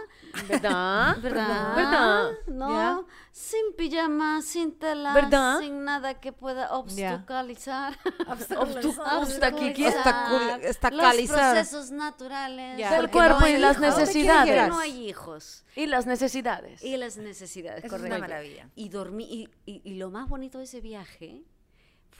[0.48, 1.16] ¿Verdad?
[1.22, 1.74] ¿Verdad?
[1.74, 2.30] ¿Verdad?
[2.46, 3.00] No, ¿Ya?
[3.32, 5.58] sin pijama, sin telas, ¿Verdad?
[5.58, 7.98] sin nada que pueda obstaculizar.
[8.28, 9.04] Obstaculizar.
[9.20, 12.78] Obstacul- Los procesos naturales.
[12.78, 13.84] Ya, Del cuerpo no y las hijos.
[13.84, 14.68] ¿A dónde quieres necesidades.
[14.68, 15.64] No hay hijos.
[15.74, 16.84] Y las necesidades.
[16.84, 18.16] Y las necesidades, Eso es correcto.
[18.16, 18.68] una maravilla.
[18.76, 21.42] Y dormí, y, y- y lo más bonito de ese viaje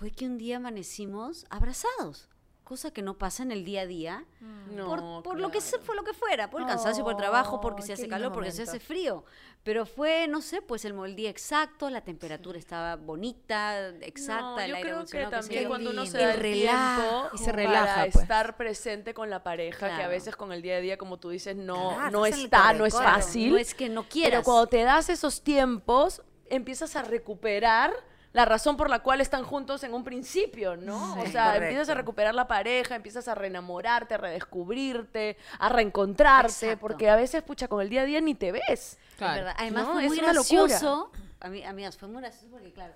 [0.03, 2.29] fue que un día amanecimos abrazados,
[2.65, 5.79] cosa que no pasa en el día a día, No, por, por lo que se,
[5.79, 8.51] fue lo que fuera, por el cansancio, por el trabajo, porque se hace calor, porque
[8.51, 8.71] se momento.
[8.73, 9.25] hace frío.
[9.63, 14.59] Pero fue, no sé, pues el, el día exacto, la temperatura estaba bonita, exacta, No,
[14.59, 17.03] el yo aire creo que sé también cuando uno se da El el relajo.
[17.03, 18.23] tiempo Y se relaja, para pues.
[18.25, 21.29] estar presente con la pareja, que a veces con el día a día, como tú
[21.29, 23.53] dices, no, Claro, no está, no es fácil.
[23.53, 24.31] No es que no quieras.
[24.33, 27.93] Pero cuando te das esos tiempos, empiezas a recuperar
[28.33, 31.15] la razón por la cual están juntos en un principio, ¿no?
[31.21, 31.65] o sea, correcto.
[31.65, 36.81] empiezas a recuperar la pareja, empiezas a reenamorarte, a redescubrirte, a reencontrarte, Exacto.
[36.81, 38.99] porque a veces, pucha, con el día a día ni te ves.
[39.15, 39.55] Es verdad.
[39.59, 41.13] Además No, fue es muy gracioso.
[41.41, 42.95] A mí, amigas, fue muy gracioso porque, claro,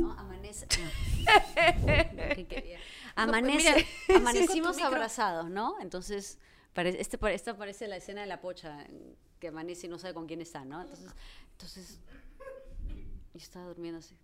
[0.00, 0.12] ¿no?
[0.12, 0.66] amanece.
[0.78, 1.86] no.
[2.34, 2.78] ¿Qué quería?
[3.16, 5.76] Amanece, amanecimos sí, abrazados, ¿no?
[5.80, 6.38] Entonces,
[6.72, 8.86] pare- este, pare- esta parece la escena de la pocha,
[9.38, 10.80] que amanece y no sabe con quién está, ¿no?
[10.80, 11.10] Entonces,
[11.52, 11.98] entonces
[13.34, 14.16] yo estaba durmiendo así.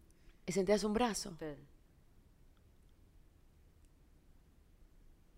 [0.47, 1.31] Y sentías un brazo.
[1.31, 1.57] espera.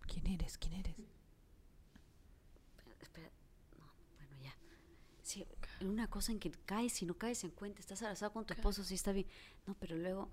[0.07, 0.57] ¿Quién eres?
[0.57, 0.95] ¿Quién eres?
[3.01, 3.29] espera,
[3.77, 3.85] no,
[4.17, 4.55] bueno, ya.
[5.23, 5.45] Sí,
[5.79, 8.53] en una cosa en que caes y no caes en cuenta, estás abrazado con tu
[8.53, 9.27] esposo, sí está bien.
[9.65, 10.29] No, pero luego,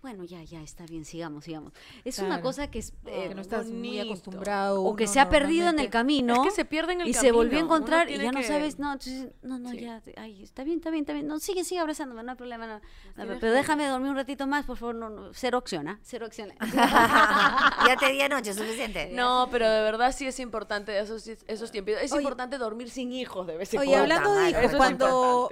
[0.00, 1.72] bueno, ya, ya, está bien, sigamos, sigamos.
[2.04, 2.92] Es una cosa que es...
[3.06, 4.02] eh, que no estás muy bonito.
[4.04, 4.82] acostumbrado.
[4.84, 7.14] o que se ha perdido en el camino Es que se pierde en el y
[7.14, 9.80] se volvió a camino, encontrar y ya no sabes, no, entonces, no, no, Sí.
[9.80, 12.66] ya, ay, está bien, está bien, está bien, no, sigue, sigue abrazándome, no hay problema,
[12.66, 12.80] no,
[13.16, 15.98] pero que- déjame dormir un ratito más, por favor, no, no, cero opción, ¿ah?
[16.02, 16.52] Cero opción.
[16.60, 19.10] ya te di anoche, suficiente.
[19.12, 21.94] No, pero de verdad sí es importante esos, esos tiempos.
[22.00, 22.22] Es Oye.
[22.22, 24.14] importante dormir sin hijos de vez en Oye, cuando.
[24.14, 25.50] hablando de hijos, cuando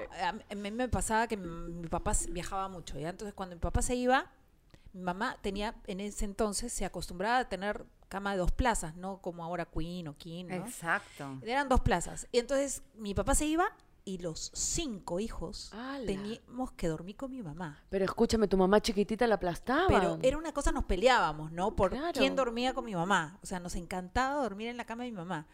[0.50, 3.10] a mí me pasaba que mi mi papá viajaba mucho, ¿ya?
[3.10, 4.30] Entonces, cuando mi papá se iba,
[4.96, 9.18] mi mamá tenía, en ese entonces, se acostumbraba a tener cama de dos plazas, no
[9.20, 10.54] como ahora Queen o King, ¿no?
[10.54, 11.38] Exacto.
[11.42, 12.26] Eran dos plazas.
[12.32, 13.66] Y entonces, mi papá se iba
[14.04, 15.72] y los cinco hijos
[16.06, 17.82] teníamos que dormir con mi mamá.
[17.90, 19.88] Pero escúchame, tu mamá chiquitita la aplastaba.
[19.88, 21.74] Pero era una cosa, nos peleábamos, ¿no?
[21.74, 22.12] Por Claro.
[22.18, 23.38] quién dormía con mi mamá.
[23.42, 25.46] O sea, nos encantaba dormir en la cama de mi mamá.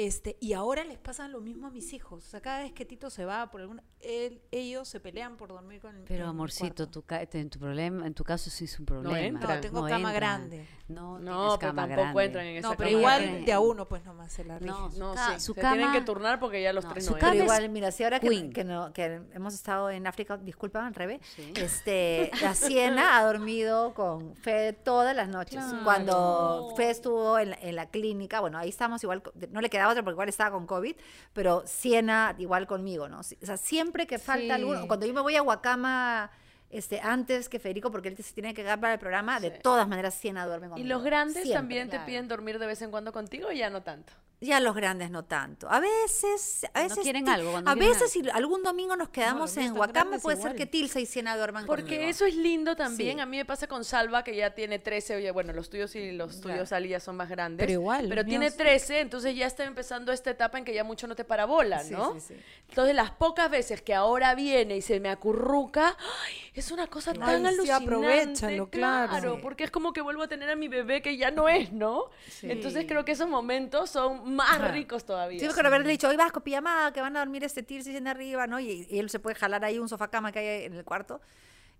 [0.00, 2.24] Este, y ahora les pasa lo mismo a mis hijos.
[2.24, 5.48] O sea, cada vez que Tito se va por alguna, él- ellos se pelean por
[5.48, 8.66] dormir con el Pero el amorcito, tu, ca- en tu problema, en tu caso sí
[8.66, 9.18] es un problema.
[9.18, 9.56] entra.
[9.56, 10.14] No, tengo cama entran.
[10.14, 10.68] grande.
[10.86, 12.24] No, No, tienes pero cama tampoco grande.
[12.26, 13.44] entran en esa No, pero cama igual grande.
[13.44, 14.70] de a uno, pues nomás se la rige.
[14.70, 15.74] No, su, No, sí, su se cama...
[15.76, 18.04] tienen que turnar porque ya los No, tres su no cama Pero igual, mira, si
[18.04, 21.52] ahora que, no- que hemos estado en África, disculpa, al revés, Sí.
[21.56, 25.58] este, la Siena ha dormido con Fe todas las noches.
[25.64, 25.82] Claro.
[25.82, 29.87] Cuando Fe estuvo en la, en la clínica, bueno, ahí estábamos igual, no le quedaba
[29.90, 30.96] otra porque igual estaba con COVID,
[31.32, 33.20] pero Siena igual conmigo, ¿no?
[33.20, 34.62] O sea, siempre que falta Sí.
[34.62, 36.30] alguno, cuando yo me voy a Huacama
[36.70, 39.88] este, antes que Federico, porque él se tiene que quedar para el programa, de todas
[39.88, 40.88] maneras Siena duerme ¿Y conmigo.
[40.88, 41.54] los grandes Siempre.
[41.54, 42.04] también claro.
[42.04, 44.12] te piden dormir de vez en cuando contigo o ya no tanto?
[44.40, 45.68] Ya los grandes no tanto.
[45.68, 49.56] A veces, a No veces quieren algo, a quieren veces si algún domingo nos quedamos
[49.56, 52.02] en grandes puede ser que Tilsa y Siena duerman Porque conmigo.
[52.04, 53.16] eso es lindo también.
[53.16, 53.20] Sí.
[53.20, 55.16] A mí me pasa con Salva, que ya tiene 13.
[55.16, 57.64] Oye, bueno, los tuyos y los tuyos, Ali, ya son más grandes.
[57.66, 60.84] Pero igual, Pero tiene míos- 13, entonces ya está empezando esta etapa en que ya
[60.84, 62.14] mucho no te parabola, ¿no?
[62.14, 62.34] sí, sí.
[62.68, 66.34] Entonces, las pocas veces que ahora viene y se me acurruca, ¡ay!
[66.54, 67.84] es una cosa Ay, tan sí, alucinante.
[67.84, 69.34] aprovechalo, claro.
[69.36, 69.40] Sí.
[69.42, 72.04] porque es como que vuelvo a tener a mi bebé que ya no es, ¿no?
[72.42, 75.38] Entonces, creo que esos momentos son más ricos todavía.
[75.38, 77.90] Sí, me acuerdo haberle dicho, hoy vas con pijamada, que van a dormir este Tilsa
[77.90, 78.60] y Siena arriba, ¿no?
[78.60, 81.20] Y, y él se puede jalar ahí un sofá cama que hay en el cuarto.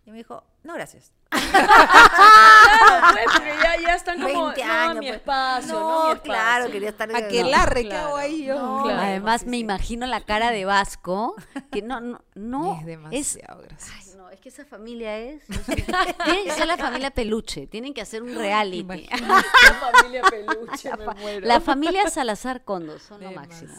[0.08, 1.12] Y me dijo, no, gracias.
[1.50, 4.94] Claro, pues, porque ya, ya están como, 20 no, años.
[4.94, 5.16] mi pues.
[5.16, 6.22] espacio, no, no, mi espacio.
[6.22, 7.14] claro, quería estar...
[7.14, 7.50] A que no.
[7.50, 8.06] la ¿qué claro.
[8.06, 8.54] hago ahí yo?
[8.54, 9.00] No, Claro.
[9.02, 9.60] Además, sí, me sí.
[9.60, 11.36] imagino la cara de Vasco,
[11.70, 13.92] que no, no, no es demasiado gracioso.
[13.98, 15.42] Ay, no, es que esa familia es.
[16.24, 19.08] tienen que ser la familia peluche, tienen que hacer un reality.
[19.18, 21.46] La familia peluche, me muero.
[21.46, 23.74] La familia Salazar Condos son lo máximo.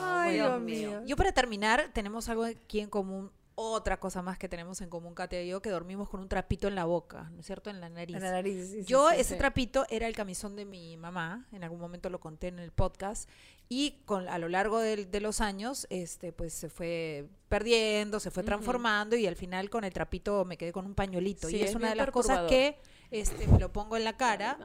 [0.00, 1.02] Ay, Dios mío.
[1.06, 3.30] Yo para terminar, tenemos algo aquí en común,
[3.60, 6.68] otra cosa más que tenemos en común, Katia y yo, que dormimos con un trapito
[6.68, 7.70] en la boca, ¿no es cierto?
[7.70, 8.16] En la nariz.
[8.16, 9.16] En la nariz, sí, yo, sí.
[9.18, 12.72] ese trapito era el camisón de mi mamá, en algún momento lo conté en el
[12.72, 13.28] podcast,
[13.68, 18.30] y con, a lo largo del- de, los años, este, pues se fue perdiendo, se
[18.30, 21.48] fue transformando, y al final con el trapito me quedé con un pañuelito.
[21.48, 22.78] Y es, es una de las cosas que
[23.10, 24.58] este, me lo pongo en la cara,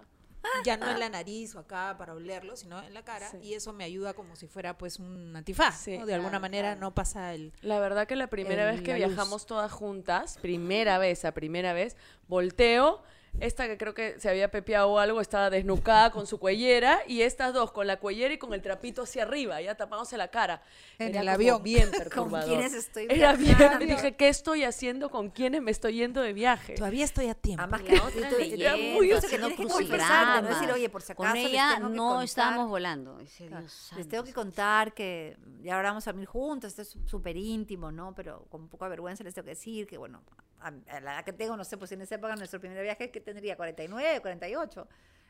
[0.63, 3.37] ya no en la nariz o acá para olerlo, sino en la cara, Sí.
[3.41, 6.05] y eso me ayuda como si fuera pues un antifaz, Sí, ¿no?
[6.05, 6.81] De alguna claro, manera claro.
[6.81, 7.53] no pasa el...
[7.61, 11.73] La verdad que la primera el- vez que viajamos todas juntas, primera vez, a primera
[11.73, 11.95] vez,
[12.27, 13.03] volteo,
[13.39, 17.21] esta que creo que se había pepeado o algo, estaba desnucada con su cuellera, y
[17.21, 20.61] estas dos con la cuellera y con el trapito hacia arriba, ya tapándose la cara.
[20.99, 21.61] En Era el avión.
[21.63, 22.49] bien ¿Con perturbador.
[22.49, 25.09] quiénes estoy Era bien, dije, ¿qué estoy haciendo?
[25.09, 26.75] ¿Con quiénes me estoy yendo de viaje?
[26.75, 27.61] Todavía estoy a tiempo.
[27.63, 30.07] Además La que otra leyendo, muy eso que haciendo tienes que crucigramas.
[30.09, 32.23] confesarte, no decir, oye, por si acaso Con les ella tengo que no contar.
[32.25, 33.17] estábamos volando.
[33.17, 36.95] Dice, Dios Les tengo que contar que ya ahora vamos a dormir juntos, esto es
[37.09, 38.13] súper íntimo, ¿no?
[38.15, 40.21] Pero con un poco de vergüenza les tengo que decir que, bueno,
[40.60, 43.12] a, a la edad que tengo, no sé, pues en esa época, nuestro primer viaje,
[43.12, 44.88] que tendría 49, 48,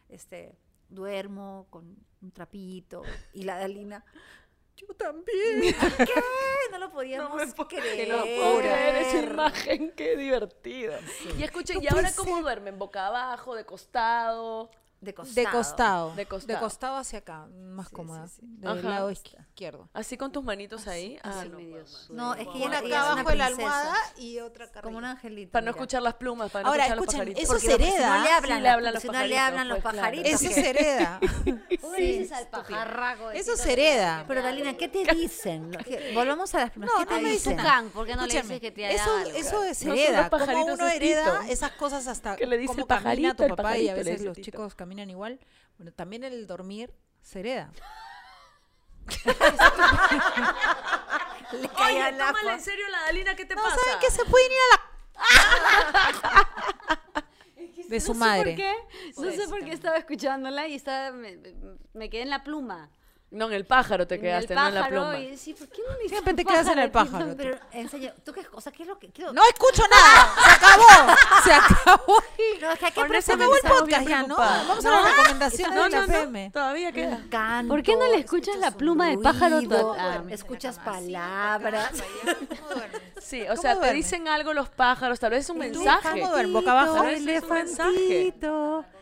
[0.09, 0.55] este,
[0.89, 3.01] duermo con un trapito
[3.33, 4.03] y la Dalina,
[4.77, 5.61] yo también.
[5.97, 6.13] ¿Qué?
[6.71, 8.05] No lo podíamos No creer.
[8.07, 10.93] que no puedo creer esa imagen, qué divertido.
[11.37, 12.43] Y escuchen, No ¿y ahora puede cómo ser.
[12.43, 12.77] duermen?
[12.77, 14.69] ¿Boca abajo, de costado?
[15.01, 15.45] De costado.
[15.45, 16.15] De costado.
[16.15, 16.59] De costado.
[16.59, 18.27] costado hacia acá, más Sí, cómoda.
[18.27, 18.47] sí, sí.
[18.57, 18.89] Del Ajá.
[18.89, 19.09] lado
[19.55, 19.87] izquierdo.
[19.93, 21.17] Así con tus manitos ahí.
[21.23, 22.09] Ah, Así no, medio pues.
[22.09, 25.51] No, es que Una acá abajo de la almohada y otra acá Como un angelito.
[25.53, 27.55] Para no escuchar las plumas, para no Ahora, escuchar escuchen, los pajaritos.
[27.55, 28.23] eso se los- si no hereda.
[28.23, 30.43] le hablan, Sí le hablan los si no le hablan los pajaritos, pues.
[30.43, 31.19] Eso se hereda.
[31.97, 33.31] Dices al pajarraco.
[33.31, 34.25] Eso se hereda.
[34.27, 35.71] Pero Dalina, ¿qué te dicen?
[35.85, 36.93] ¿Qué- Volvamos a las primeras.
[36.93, 37.57] No, ¿Qué te no me dicen
[37.93, 40.29] ¿por qué no le dices que te eso, eso se No hereda.
[40.29, 43.87] Como uno es hereda esas cosas hasta Que le dice camina pajarito, tu papá y
[43.87, 45.39] a veces los chicos caminan igual.
[45.77, 47.71] Bueno, también el dormir se hereda.
[51.51, 53.75] Le Oye, tómala en serio la Dalina, ¿qué te No, pasa?
[53.75, 54.09] ¿saben qué?
[54.11, 54.81] Se pueden ir a la...
[57.87, 58.55] De su no madre.
[58.55, 58.73] Sé por qué,
[59.21, 61.37] no sé por qué estaba escuchándola y estaba, me,
[61.93, 62.89] me quedé en la pluma.
[63.31, 65.19] No, en el pájaro te en quedaste, no en la pluma.
[65.19, 67.33] Y decía, ¿por qué no dices Siempre te quedas en el pájaro.
[67.37, 68.71] Pero, en serio, ¿tú qué cosa?
[68.71, 69.33] ¿Qué es lo que quiero?
[69.33, 70.33] No escucho nada.
[70.43, 70.84] Se acabó.
[71.45, 72.15] Se acabó.
[72.61, 74.37] No, es que hay que eso Se acabó el podcast ya, ¿no?
[74.37, 76.51] Vamos a las recomendaciones No, de la no, no, FM.
[76.51, 77.19] todavía queda.
[77.29, 79.59] canto, ¿Por qué no le escuchas la pluma de pájaro
[79.99, 81.91] ah, escuchas palabras.
[83.21, 86.21] Sí, o ¿Cómo sea, te dicen algo los pájaros, tal vez es un mensaje.
[86.21, 86.53] ¿Cómo duermes?
[86.53, 87.03] ¿Boca abajo?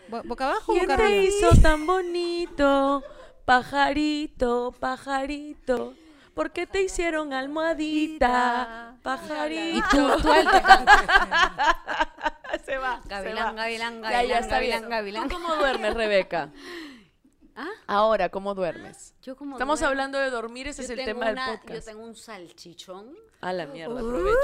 [0.07, 1.23] Bo- ¿Boca abajo ¿Quién boca te arriba?
[1.23, 3.03] hizo tan bonito?
[3.45, 5.93] Pajarito, pajarito.
[6.33, 8.95] ¿Por qué te hicieron almohadita?
[9.03, 9.77] Pajarito.
[9.77, 10.29] Y tú, tú
[12.65, 13.01] se va.
[13.05, 13.51] Gavilán, se va.
[13.53, 15.29] gavilán, Ya, ya, gavilán, gavilán, gavilán.
[15.29, 16.49] ¿Tú cómo duermes, Rebeca?
[17.55, 17.69] ¿Ah?
[17.85, 19.13] Ahora, ¿cómo duermes?
[19.21, 21.85] Yo como Estamos hablando de dormir, ese yo es el tema una- del Yo podcast.
[21.87, 23.13] tengo un salchichón.
[23.41, 24.37] A la mierda, aprovecho.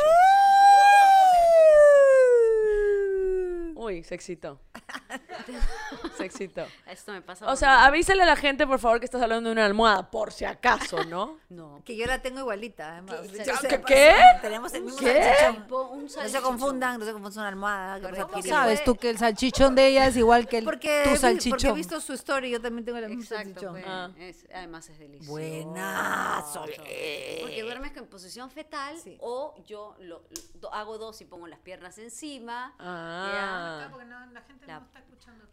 [3.80, 4.60] Uy, se excitó.
[6.18, 6.66] Se excitó.
[6.86, 7.50] Esto me pasa.
[7.50, 7.86] O sea, nada.
[7.86, 11.04] avísale a la gente, por favor, que estás hablando de una almohada, por si acaso,
[11.06, 11.38] ¿no?
[11.50, 11.82] No.
[11.86, 13.22] Que yo la tengo igualita, además.
[13.32, 13.82] ¿Qué?
[13.88, 14.16] ¿Qué?
[14.42, 15.24] Tenemos el mismo ¿Qué?
[15.24, 15.64] salchichón.
[15.64, 18.00] Tipo, un No se confundan, no se confundan, es una almohada.
[18.12, 21.16] que ¿Cómo sabes tú que el salchichón de ella es igual que el, Porque, tu
[21.16, 21.52] salchichón?
[21.52, 23.72] porque he visto su story, yo también tengo el mismo Exacto, salchichón.
[23.72, 24.10] pues, Ah.
[24.20, 25.32] es- además es delicioso.
[25.32, 26.62] Buenazo.
[26.66, 29.18] Porque duermes en posición fetal Sí.
[29.22, 30.22] o yo lo,
[30.62, 32.76] lo- hago dos y pongo las piernas encima.
[32.78, 33.69] Ah.
[33.92, 35.50] Porque no, la gente La- no está escuchándote.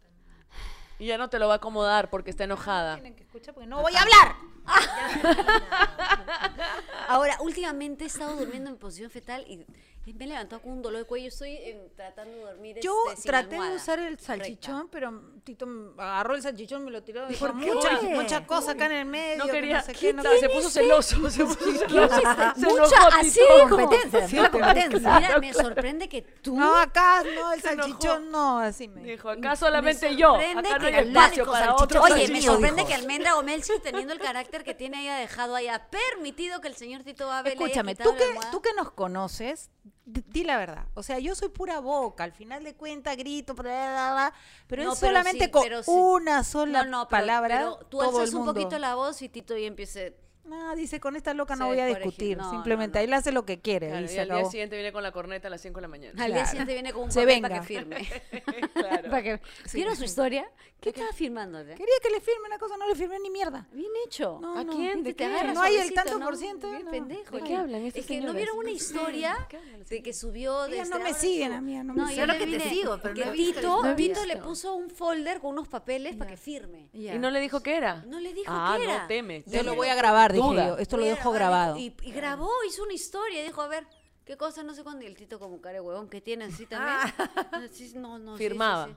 [0.99, 2.95] Y ya no te lo va a acomodar porque está enojada.
[2.95, 4.35] Tienen que escuchar porque no voy a hablar.
[7.07, 9.65] Ahora, últimamente he estado durmiendo en posición fetal y
[10.13, 11.27] me he levantado con un dolor de cuello.
[11.27, 13.75] Estoy eh, tratando de dormir Yo este, sin traté de almohada.
[13.75, 14.25] usar el Recta.
[14.25, 17.25] salchichón, pero Tito me agarró el salchichón, me lo tiró.
[17.29, 17.37] Qué?
[17.53, 19.37] mucha, mucha cosa acá en el medio.
[19.37, 19.77] No que quería.
[19.77, 21.29] No sé qué, no se puso celoso.
[21.29, 21.55] Se puso
[21.87, 22.15] celoso.
[22.19, 23.55] Se Mucha, enojó, así Tito.
[23.55, 23.69] dijo.
[23.77, 25.19] Competencia, Sí, competencia.
[25.19, 29.55] Mira, me sorprende que tú No, acá no, el salchichón no, así me Dijo, acá
[29.55, 30.31] solamente yo.
[30.31, 32.87] sorprende Acá no que hay el espacio para salchichón- otro Oye, me sorprende dijo.
[32.89, 37.03] que Almendra Gomelsi, teniendo el carácter que tiene, haya dejado, haya permitido que el señor
[37.03, 39.69] Tito haya Escúchame, tú que, tú que nos conoces,
[40.07, 40.85] di, la verdad.
[40.93, 42.23] O sea, yo soy pura boca.
[42.23, 44.33] Al final de cuentas grito, bla, bla, bla,
[44.67, 45.91] pero No, es pero solamente sí, con pero sí.
[45.91, 47.57] una sola no, no, pero, palabra.
[47.57, 50.15] pero tú todo alzas el un poquito la voz y Tito ya empiece...
[50.47, 52.37] No, dice, con esta loca no Se voy a discutir.
[52.37, 53.05] No, Simplemente no, no.
[53.05, 53.87] él hace lo que quiere.
[53.87, 55.81] Claro, y y se al día siguiente viene con la corneta a las 5 de
[55.81, 56.23] la mañana.
[56.23, 57.97] Al día siguiente viene con un Se papel para que firme.
[58.73, 59.09] Claro.
[59.09, 59.41] Para que-
[59.73, 60.49] ¿Vieron su historia?
[60.79, 61.59] ¿Qué estaba firmando?
[61.59, 63.67] Quería que le firme una cosa, no le firme ni mierda.
[63.71, 64.39] Bien hecho.
[64.55, 65.03] ¿A quién?
[65.03, 65.43] ¿De Te qué?
[65.53, 67.35] No hay el tanto por ciento, Bien pendejo.
[67.35, 70.63] ¿De qué hablan Es que no vieron una historia ¿Qué hablan las de que subió
[70.67, 73.13] de no este, me siguen su- a mí, no No, yo que te sigo, pero
[73.15, 76.89] que no he visto Tito, le puso un folder con unos papeles para que firme.
[76.93, 78.03] ¿Y no le dijo qué era?
[78.07, 79.01] No le dijo ah, qué era.
[79.01, 79.43] no teme.
[79.47, 80.67] Yo lo voy a grabar, dije Duda.
[80.69, 80.77] yo.
[80.77, 81.77] Esto lo dejo grabar, grabado.
[81.77, 83.43] Y, y grabó, hizo una historia.
[83.43, 83.87] Dijo, a ver,
[84.25, 84.63] ¿qué cosa?
[84.63, 85.03] No sé cuándo.
[85.03, 86.97] Y el Tito como cara de huevón que tiene así también.
[87.51, 88.87] No, sí, no, no, sí, sí, Firmaba.
[88.87, 88.95] sí.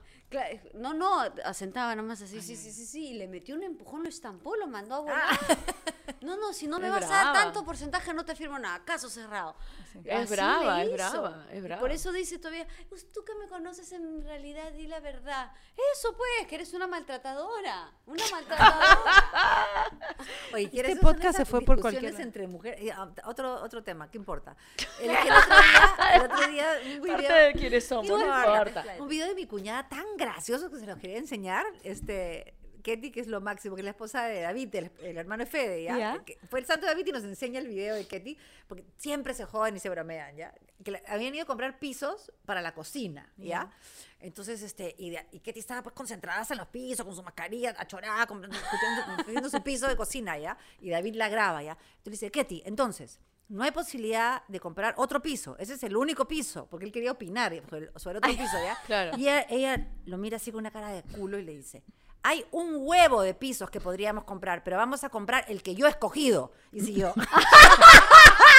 [0.73, 3.07] No, no, asentaba nomás así, sí, sí, sí, sí.
[3.09, 5.39] Y le metió un empujón, lo estampó, lo mandó a volar.
[6.21, 8.83] No, no, si no me Es vas a dar tanto porcentaje, no te firmo nada.
[8.85, 9.55] Caso cerrado.
[10.03, 11.79] Es Así brava, es brava, es Y brava.
[11.81, 15.51] por eso dice todavía, "Pues tú que me conoces en realidad, di la verdad.
[15.95, 17.91] Eso pues, que eres una maltratadora.
[18.05, 18.99] Una maltratadora.
[20.53, 22.91] Oye, ¿quieres Este podcast se fue por cualquier entre mujeres?
[22.95, 24.55] ah, Otro, otro tema, ¿qué importa?
[24.99, 26.67] El, que el otro día, el otro día
[26.97, 28.85] un video, Parte de quiénes somos, no importa.
[28.99, 32.55] un video de mi cuñada tan gracioso que se los quería enseñar, este...
[32.83, 35.51] Ketty, que es lo máximo, que es la esposa de David, el, el hermano de
[35.51, 35.99] Fede, ¿ya?
[35.99, 36.23] Ya.
[36.25, 38.35] Que fue el santo David y nos enseña el video de Ketty,
[38.67, 40.51] porque siempre se joden y se bromean, ¿ya?
[40.83, 43.69] Que la- habían ido a comprar pisos para la cocina, ¿ya?
[44.19, 47.75] Entonces, este, y, de- y Ketty estaba pues concentrada en los pisos, con su mascarilla,
[47.77, 48.57] achorada, comprando,
[49.51, 50.57] su piso de cocina, ¿ya?
[50.79, 51.73] Y David la graba, ¿ya?
[51.97, 53.19] Entonces le dice, Ketty, entonces,
[53.51, 55.57] no hay posibilidad de comprar otro piso.
[55.59, 57.53] Ese es el único piso, porque él quería opinar
[57.97, 58.77] sobre otro piso, ¿ya?
[58.85, 59.17] claro.
[59.17, 61.83] Y ella, ella lo mira así con una cara de culo y le dice,
[62.23, 65.85] hay un huevo de pisos que podríamos comprar, pero vamos a comprar el que yo
[65.85, 66.53] he escogido.
[66.71, 67.13] Y siguió.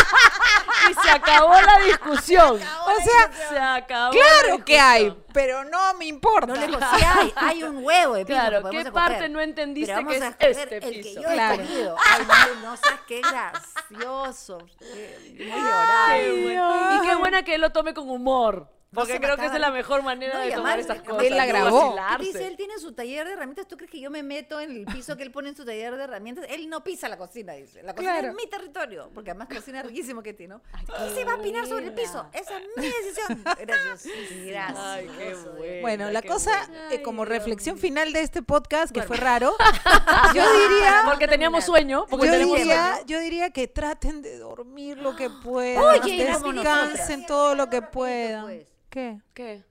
[0.91, 2.57] Y se acabó la discusión.
[2.57, 4.13] O sea, se acabó.
[4.13, 5.27] la claro que hay, discusión.
[5.33, 6.47] pero no me importa.
[6.49, 9.29] No le digo, sí hay, hay un huevo de pisos Claro, que ¿qué escoger, parte
[9.29, 11.21] no entendiste pero vamos que es este el que piso?
[11.23, 11.63] yo he Claro.
[11.63, 11.97] escogido.
[12.05, 12.27] Ay,
[12.63, 14.59] no, no sabes qué gracioso.
[14.79, 16.17] Qué- Muy llorar.
[16.21, 16.97] Qué bueno.
[17.05, 18.69] Y qué buena que él lo tome con humor.
[18.95, 21.31] Porque creo que esa es la mejor manera No, de tomar además, estas él cosas.
[21.31, 21.97] la grabó.
[22.21, 23.67] Dice, él tiene su taller de herramientas.
[23.67, 25.97] ¿Tú crees que yo me meto en el piso que él pone en su taller
[25.97, 26.45] de herramientas?
[26.51, 27.83] Él no pisa la cocina, dice.
[27.83, 28.29] La cocina Claro.
[28.29, 29.11] es mi territorio.
[29.15, 30.63] Porque además cocina riquísimo que tiene, ¿no?
[30.97, 32.27] ¿Quién se va a opinar sobre el piso?
[32.33, 33.43] Esa es mi decisión.
[33.67, 34.07] Gracias.
[34.45, 34.79] Gracias.
[34.79, 35.81] Ay, qué bueno.
[35.81, 36.51] Bueno, la cosa,
[36.91, 39.55] eh, como reflexión final de este podcast, que fue raro,
[40.35, 42.05] yo diría, Porque teníamos sueño.
[42.11, 43.07] Porque yo tenemos diría, sueño.
[43.07, 45.83] yo diría que traten de dormir lo que puedan.
[45.83, 48.67] Oye, y Descansen todo lo que Rapidito, puedan.
[48.93, 49.21] ¿Qué?
[49.33, 49.65] ¿Qué?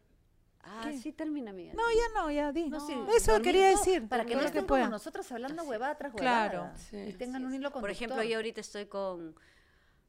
[0.63, 1.73] Ah, sí termina, amiga.
[1.73, 2.69] No, ya no, ya di.
[2.69, 4.07] No, sí, Eso quería decir.
[4.07, 4.89] Para que no estén como puedan.
[4.91, 6.49] nosotros hablando huevada tras huevada.
[6.49, 6.71] Claro.
[6.89, 6.97] Sí.
[6.97, 7.81] Y tengan un hilo conductor.
[7.81, 9.35] Por ejemplo, yo ahorita estoy con...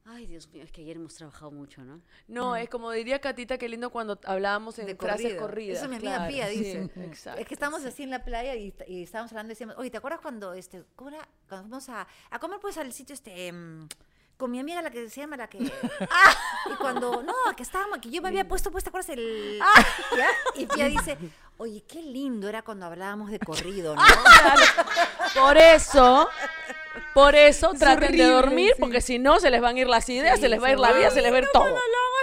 [0.04, 2.00] Ay, Dios mío, es que ayer hemos trabajado mucho, ¿no?
[2.26, 5.40] No, es como diría Catita, qué lindo cuando hablábamos en de frases corrido.
[5.42, 5.78] corridas.
[5.78, 6.90] Eso mi amiga claro, Pía sí, dice.
[7.04, 7.40] exacto.
[7.40, 9.98] Es que estábamos así en la playa y, y estábamos hablando y decíamos, oye, ¿te
[9.98, 11.28] acuerdas cuando este, ¿cómo era?
[11.48, 13.86] Cuando fuimos a, a comer pues al sitio este em,
[14.42, 18.10] con mi amiga la que se llama la que y cuando no, que estábamos, que
[18.10, 19.60] yo me había puesto pues, ¿te acuerdas el
[20.16, 20.26] ¿Ya?
[20.56, 21.16] y Pía dice,
[21.58, 24.02] oye, qué lindo era cuando hablábamos de corrido, ¿no?
[25.40, 26.28] Por eso,
[27.14, 28.80] por eso Es traten de dormir, sí.
[28.80, 30.78] porque si no se les van a ir las ideas, se les va a ir
[30.80, 31.78] la vida, se les va a ir todo.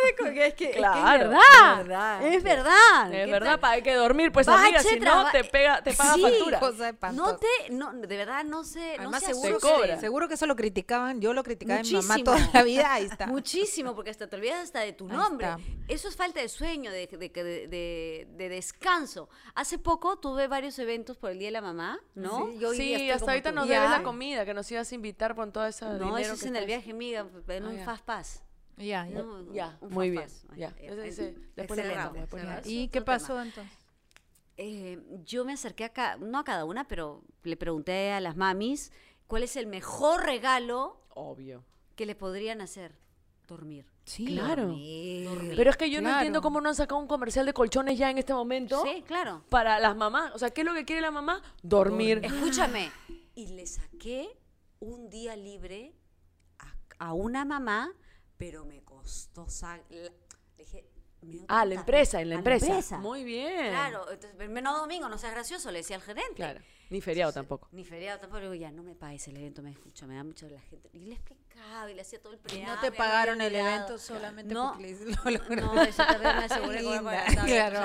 [0.08, 1.42] Es que, es que Claro, es verdad.
[1.72, 2.24] es verdad.
[2.28, 3.14] Es verdad.
[3.14, 3.60] Es ¿Qué verdad, tal?
[3.60, 6.60] para hay que dormir, pues Bache, amiga, si no te pega, te paga Sí, factura.
[6.60, 6.94] Cosa.
[7.14, 10.00] No te, no, de verdad no sé, no se seguro, que, cobra.
[10.00, 11.20] seguro que eso lo criticaban.
[11.22, 12.24] Yo lo criticaba a mi mamá Muchísimo.
[12.38, 12.94] toda la vida.
[12.94, 13.28] Ahí está.
[13.28, 15.48] Muchísimo, porque hasta te olvidas hasta de tu nombre.
[15.88, 19.30] Eso es falta de sueño, de, de, de- de- de descanso.
[19.56, 22.48] Hace poco tuve varios eventos por el Día de la Mamá, ¿no?
[22.48, 25.52] Sí, yo Sí, hasta ahorita nos debes la comida, que nos ibas a invitar con
[25.52, 28.44] toda esa No, eso es que en el viaje, amiga, en Ah, un fast pass.
[28.80, 29.22] Ya, ya.
[29.22, 30.28] No, Ya, un muy bien.
[30.56, 31.28] Ya, después le
[31.64, 32.44] Excelente, después.
[32.66, 33.06] ¿Y qué tema.
[33.06, 33.72] pasó entonces?
[34.58, 38.36] Eh, yo me acerqué a ca- no a cada una, pero le pregunté a las
[38.36, 38.92] mamis
[39.28, 41.64] cuál es el mejor regalo Obvio.
[41.96, 42.98] que le podrían hacer.
[43.48, 43.86] Dormir.
[44.06, 44.68] Sí, Claro.
[44.68, 45.54] Dormir.
[45.56, 48.10] Pero es que yo no entiendo cómo no han sacado un comercial de colchones ya
[48.12, 49.44] en este momento Sí, claro.
[49.50, 50.34] para las mamás.
[50.36, 51.42] O sea, ¿qué es lo que quiere la mamá?
[51.64, 52.20] Dormir.
[52.24, 52.92] Escúchame.
[53.36, 54.30] Y le saqué
[54.80, 55.94] un día libre
[56.60, 56.74] a,
[57.08, 57.92] a una mamá,
[58.40, 59.46] pero me costó.
[59.90, 60.12] le
[60.58, 60.90] dije,
[61.50, 62.98] Ah, la empresa, en la empresa.
[62.98, 63.72] Muy bien.
[63.72, 66.36] Claro, entonces, no domingo, no seas gracioso, le decía al gerente.
[66.36, 66.62] Claro.
[66.90, 67.68] Ni feriado tampoco.
[67.74, 70.24] Ni feriado tampoco, le digo, ya, no me pagues el evento, me escucha, me da
[70.24, 70.90] mucho la gente.
[70.94, 71.16] Y le
[71.60, 72.76] explicaba y le hacía todo el preámbulo.
[72.76, 75.76] no te pagaron el evento solamente No, porque le lo lograron.
[75.76, 77.80] No, eso también me aseguré que Linda, estaba- claro.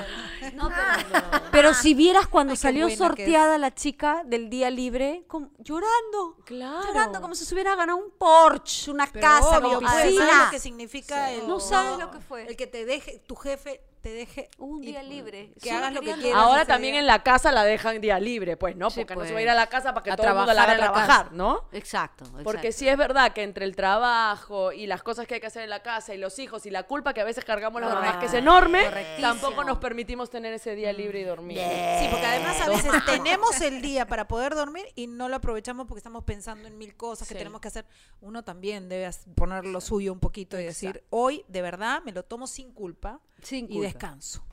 [0.53, 5.23] No, pero, Pero si vieras cuando Ay, salió que sorteada la chica del día libre,
[5.27, 6.37] como- llorando.
[6.45, 6.85] Claro.
[6.87, 10.25] Llorando como si se hubiera ganado un Porsche, una Pero casa, obvio, una pues, piscina.
[10.27, 12.47] ¿sabes lo que significa el, No sabes lo que fue.
[12.47, 15.51] El que te deje, tu jefe te deje Un y- día libre.
[15.59, 16.39] Que hagas lo que quieras.
[16.39, 16.99] Ahora también día.
[16.99, 18.91] en la casa la dejan día libre, pues, ¿no?
[18.91, 19.43] Sí, Porque no se va a pues.
[19.45, 21.23] ir a la casa para que todo el mundo la haga trabajar a la trabajar,
[21.25, 21.35] casa.
[21.35, 21.63] ¿no?
[21.71, 25.47] Exacto, Porque sí es verdad que entre el trabajo y las cosas que hay que
[25.47, 27.91] hacer en la casa y los hijos y la culpa que a veces cargamos las
[27.95, 28.85] mamás, que es enorme,
[29.19, 31.57] tampoco nos permitimos tener ese día libre y dormir.
[31.57, 35.87] Sí, porque además a veces tenemos el día para poder dormir y no lo aprovechamos
[35.87, 37.39] porque estamos pensando en mil cosas que Sí.
[37.39, 37.85] tenemos que hacer.
[38.21, 42.21] Uno también debe poner lo suyo un poquito y decir, hoy de verdad me lo
[42.21, 43.87] tomo sin culpa Sin y culpa.
[43.99, 44.43] Descanso.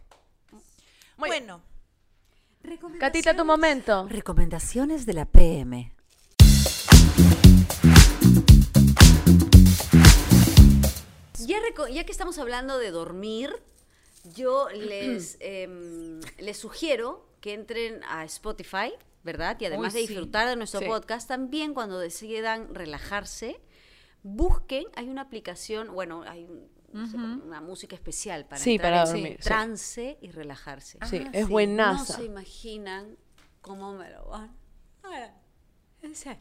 [1.17, 1.47] Muy bien.
[1.47, 1.63] bueno,
[3.01, 4.07] Catita, tu momento.
[4.09, 5.93] Recomendaciones de la PM.
[11.47, 11.59] Ya,
[11.91, 13.53] ya que estamos hablando de dormir,
[14.35, 18.93] yo les, em, les sugiero que entren a Spotify,
[19.25, 19.57] ¿verdad?
[19.61, 20.13] Y además Uy, de sí.
[20.13, 20.87] disfrutar de nuestro Sí.
[20.87, 23.61] podcast, también cuando decidan relajarse,
[24.23, 29.03] busquen, hay una aplicación, bueno, hay un- no una música especial para Sí, entrar para
[29.05, 29.49] en dormir, sí.
[29.49, 30.99] trance y relajarse.
[31.09, 32.15] Sí, es No buenaza.
[32.17, 33.17] se imaginan
[33.61, 34.57] cómo me lo van.
[35.05, 36.39] a hacer.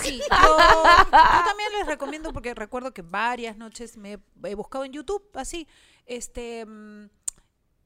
[0.00, 4.92] Sí, yo, yo también les recomiendo porque recuerdo que varias noches me he buscado en
[4.92, 5.66] YouTube así,
[6.06, 7.08] este, mm,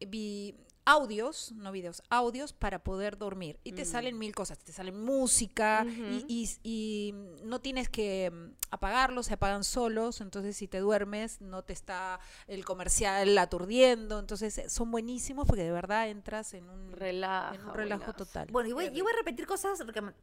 [0.08, 0.54] vi
[0.86, 3.60] audios, no videos, audios para poder dormir.
[3.64, 7.12] Y te salen mil cosas, te salen música y, y- y
[7.44, 12.18] no tienes que mm, apagarlos, se apagan solos, entonces si te duermes no te está
[12.48, 17.64] el comercial aturdiendo, entonces eh, son buenísimos porque de verdad entras en un, Relaja, en
[17.64, 18.48] un relajo total.
[18.50, 20.14] Bueno, y voy, yo voy a repetir cosas, recom-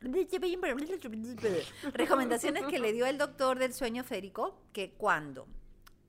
[1.93, 5.47] recomendaciones que le dio el doctor del sueño Federico, que cuando,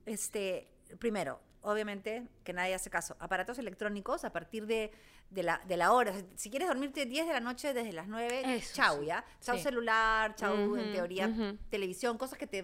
[0.05, 4.91] este, primero, obviamente, que nadie hace caso, aparatos electrónicos a partir de,
[5.29, 6.13] de la, de la hora.
[6.35, 9.03] Si quieres dormirte 10 de la noche desde las 9, Eso chau.
[9.03, 9.23] ¿ya?
[9.41, 9.63] Chau Sí.
[9.63, 11.29] celular, chau, en teoría,
[11.69, 12.63] televisión, cosas que te,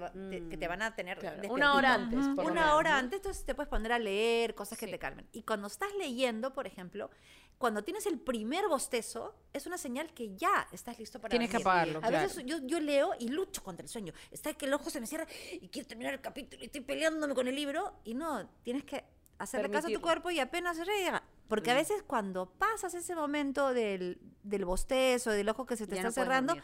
[0.50, 1.41] que te van a tener Claro.
[1.50, 4.78] Una hora antes, por Una menos, hora antes, entonces te puedes poner a leer cosas
[4.78, 5.28] que te calmen.
[5.32, 7.10] Y cuando estás leyendo, por ejemplo,
[7.58, 11.58] cuando tienes el primer bostezo, es una señal que ya estás listo para Tienes que
[11.58, 12.47] apagarlo, A veces claro.
[12.47, 14.14] yo, yo leo y lucho contra el sueño.
[14.32, 17.34] Está que el ojo se me cierra y quiero terminar el capítulo y estoy peleándome
[17.34, 17.93] con el libro.
[18.03, 19.06] Y no, tienes que
[19.38, 21.24] hacerle caso a tu cuerpo y apenas llega.
[21.47, 25.95] Porque a veces cuando pasas ese momento del, del bostezo, del ojo que se te
[25.95, 26.56] Ya está no cerrando,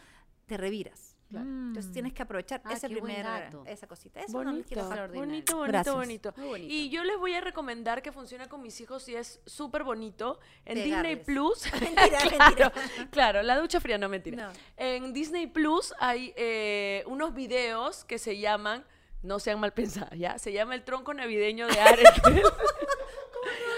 [0.46, 1.11] te reviras.
[1.40, 3.64] Entonces tienes que aprovechar Ah, ese primer, dato.
[3.66, 4.20] esa cosita.
[4.20, 6.32] Eso no les Bonito, quiero bonito, bonito, bonito.
[6.36, 6.72] Bonito.
[6.72, 10.38] Y yo les voy a recomendar que funciona con mis hijos y es súper bonito.
[10.64, 11.18] En Pegarles.
[11.18, 11.72] Disney Plus.
[11.80, 12.38] Mentira, claro,
[12.72, 12.72] mentira.
[13.10, 14.48] claro, la ducha fría, no mentira.
[14.48, 14.52] No.
[14.76, 18.84] En Disney Plus hay eh, unos videos que se llaman,
[19.22, 20.38] no sean mal pensadas, ¿ya?
[20.38, 22.42] Se llama El tronco navideño de Arendelle.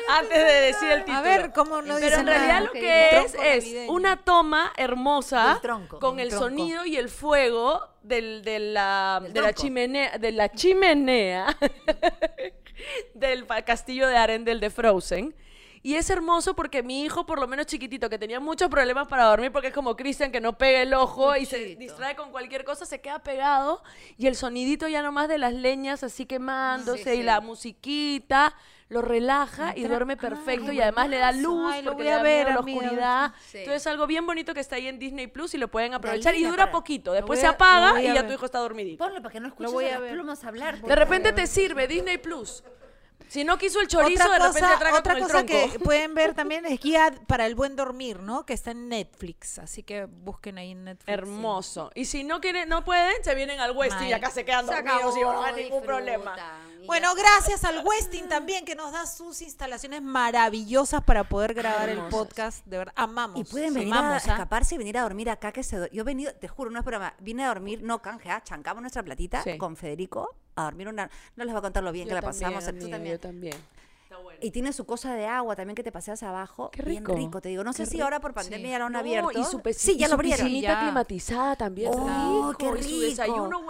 [0.08, 1.18] Antes de decir el título.
[1.18, 2.60] A ver, ¿cómo no Pero en realidad nada?
[2.66, 3.92] lo que el es es navideño.
[3.92, 6.44] una toma hermosa Del tronco, con el tronco.
[6.46, 11.56] sonido y el fuego del, de la, de la chimenea, de la chimenea
[13.14, 15.34] del castillo de Arendelle de Frozen.
[15.82, 19.24] Y es hermoso porque mi hijo, por lo menos chiquitito, que tenía muchos problemas para
[19.24, 22.64] dormir porque es como Cristian que no pega el ojo y se distrae con cualquier
[22.64, 23.82] cosa, se queda pegado
[24.16, 28.54] y el sonidito ya nomás de las leñas así quemándose y la musiquita
[28.94, 32.12] lo relaja y duerme perfecto y además le da luz Ay, lo porque voy le
[32.12, 32.80] a da ver, miedo la amiga.
[32.80, 33.32] oscuridad.
[33.44, 33.58] Sí.
[33.58, 36.34] Entonces es algo bien bonito que está ahí en Disney Plus y lo pueden aprovechar
[36.36, 37.12] y dura para- poquito.
[37.12, 38.26] Después se a- apaga lo y a ya ver.
[38.28, 39.04] tu hijo está dormidito.
[39.04, 40.16] Ponlo para que no escuches voy a a ver.
[40.44, 40.80] hablar.
[40.80, 42.62] De repente te sirve Disney Plus.
[43.28, 45.72] Si no quiso el chorizo, de repente atraca otra con el cosa tronco.
[45.72, 48.46] que pueden ver también es guía para el buen dormir, ¿no?
[48.46, 51.08] Que está en Netflix, así que busquen ahí en Netflix.
[51.12, 51.90] Hermoso.
[51.94, 54.74] Y si no quieren, no pueden, se vienen al West y acá se quedan Se
[54.74, 56.36] dormidos y no hay ningún problema.
[56.86, 61.98] Bueno, gracias al Westin también que nos da sus instalaciones maravillosas para poder grabar el
[62.08, 62.64] podcast.
[62.66, 63.40] De verdad, amamos.
[63.40, 64.32] Y pueden venir a amamos, ¿ah?
[64.32, 66.78] escaparse y venir a dormir acá que se do- yo he venido, te juro, no
[66.78, 69.56] es broma, vine a dormir, no canje, ah, chancamos nuestra platita Sí.
[69.56, 72.20] con Federico a dormir una, no les voy a contar lo bien Yo que la
[72.22, 73.14] también, pasamos, tú amiga, también.
[73.14, 73.56] Yo también.
[74.40, 76.70] Y tiene su cosa de agua también que te paseas abajo.
[76.70, 77.16] Qué Bien rico.
[77.16, 77.64] rico, te digo.
[77.64, 78.04] No sé si rico.
[78.04, 79.32] ahora por pandemia ya lo han No, abierto.
[79.32, 80.48] Y su, sí, ya y lo abrieron.
[80.48, 80.80] ya.
[80.80, 81.90] climatizada también.
[81.92, 83.00] Oh, rico, qué Y su rico.
[83.00, 83.60] desayuno.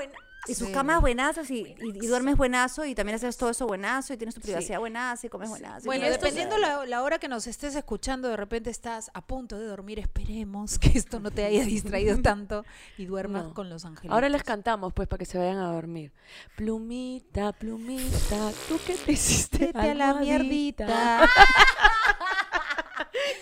[0.46, 0.72] Y sus Sí.
[0.74, 4.34] camas buenazas y, y- y duermes buenazo y también haces todo eso buenazo y tienes
[4.34, 5.86] tu privacidad buenazo y comes buenazo.
[5.86, 9.66] Bueno, dependiendo la, la hora que nos estés escuchando, de repente estás a punto de
[9.66, 9.98] dormir.
[9.98, 12.64] Esperemos que esto no te haya distraído tanto
[12.98, 13.54] y duermas No.
[13.54, 14.12] con los ángeles.
[14.12, 16.12] Ahora les cantamos, pues, para que se vayan a dormir.
[16.56, 19.66] Plumita, plumita, ¿tú qué te hiciste?
[19.66, 21.28] Vete a la mierdita.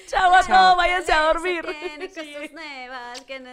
[0.07, 1.62] Chao a todos, váyanse a dormir.
[2.14, 3.50] Cosas nuevas que no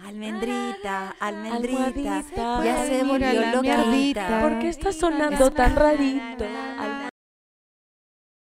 [0.00, 2.24] Almendrita, almendrita,
[2.64, 4.40] ya se volvió loquita.
[4.40, 6.44] ¿Por qué está sonando tan rarito?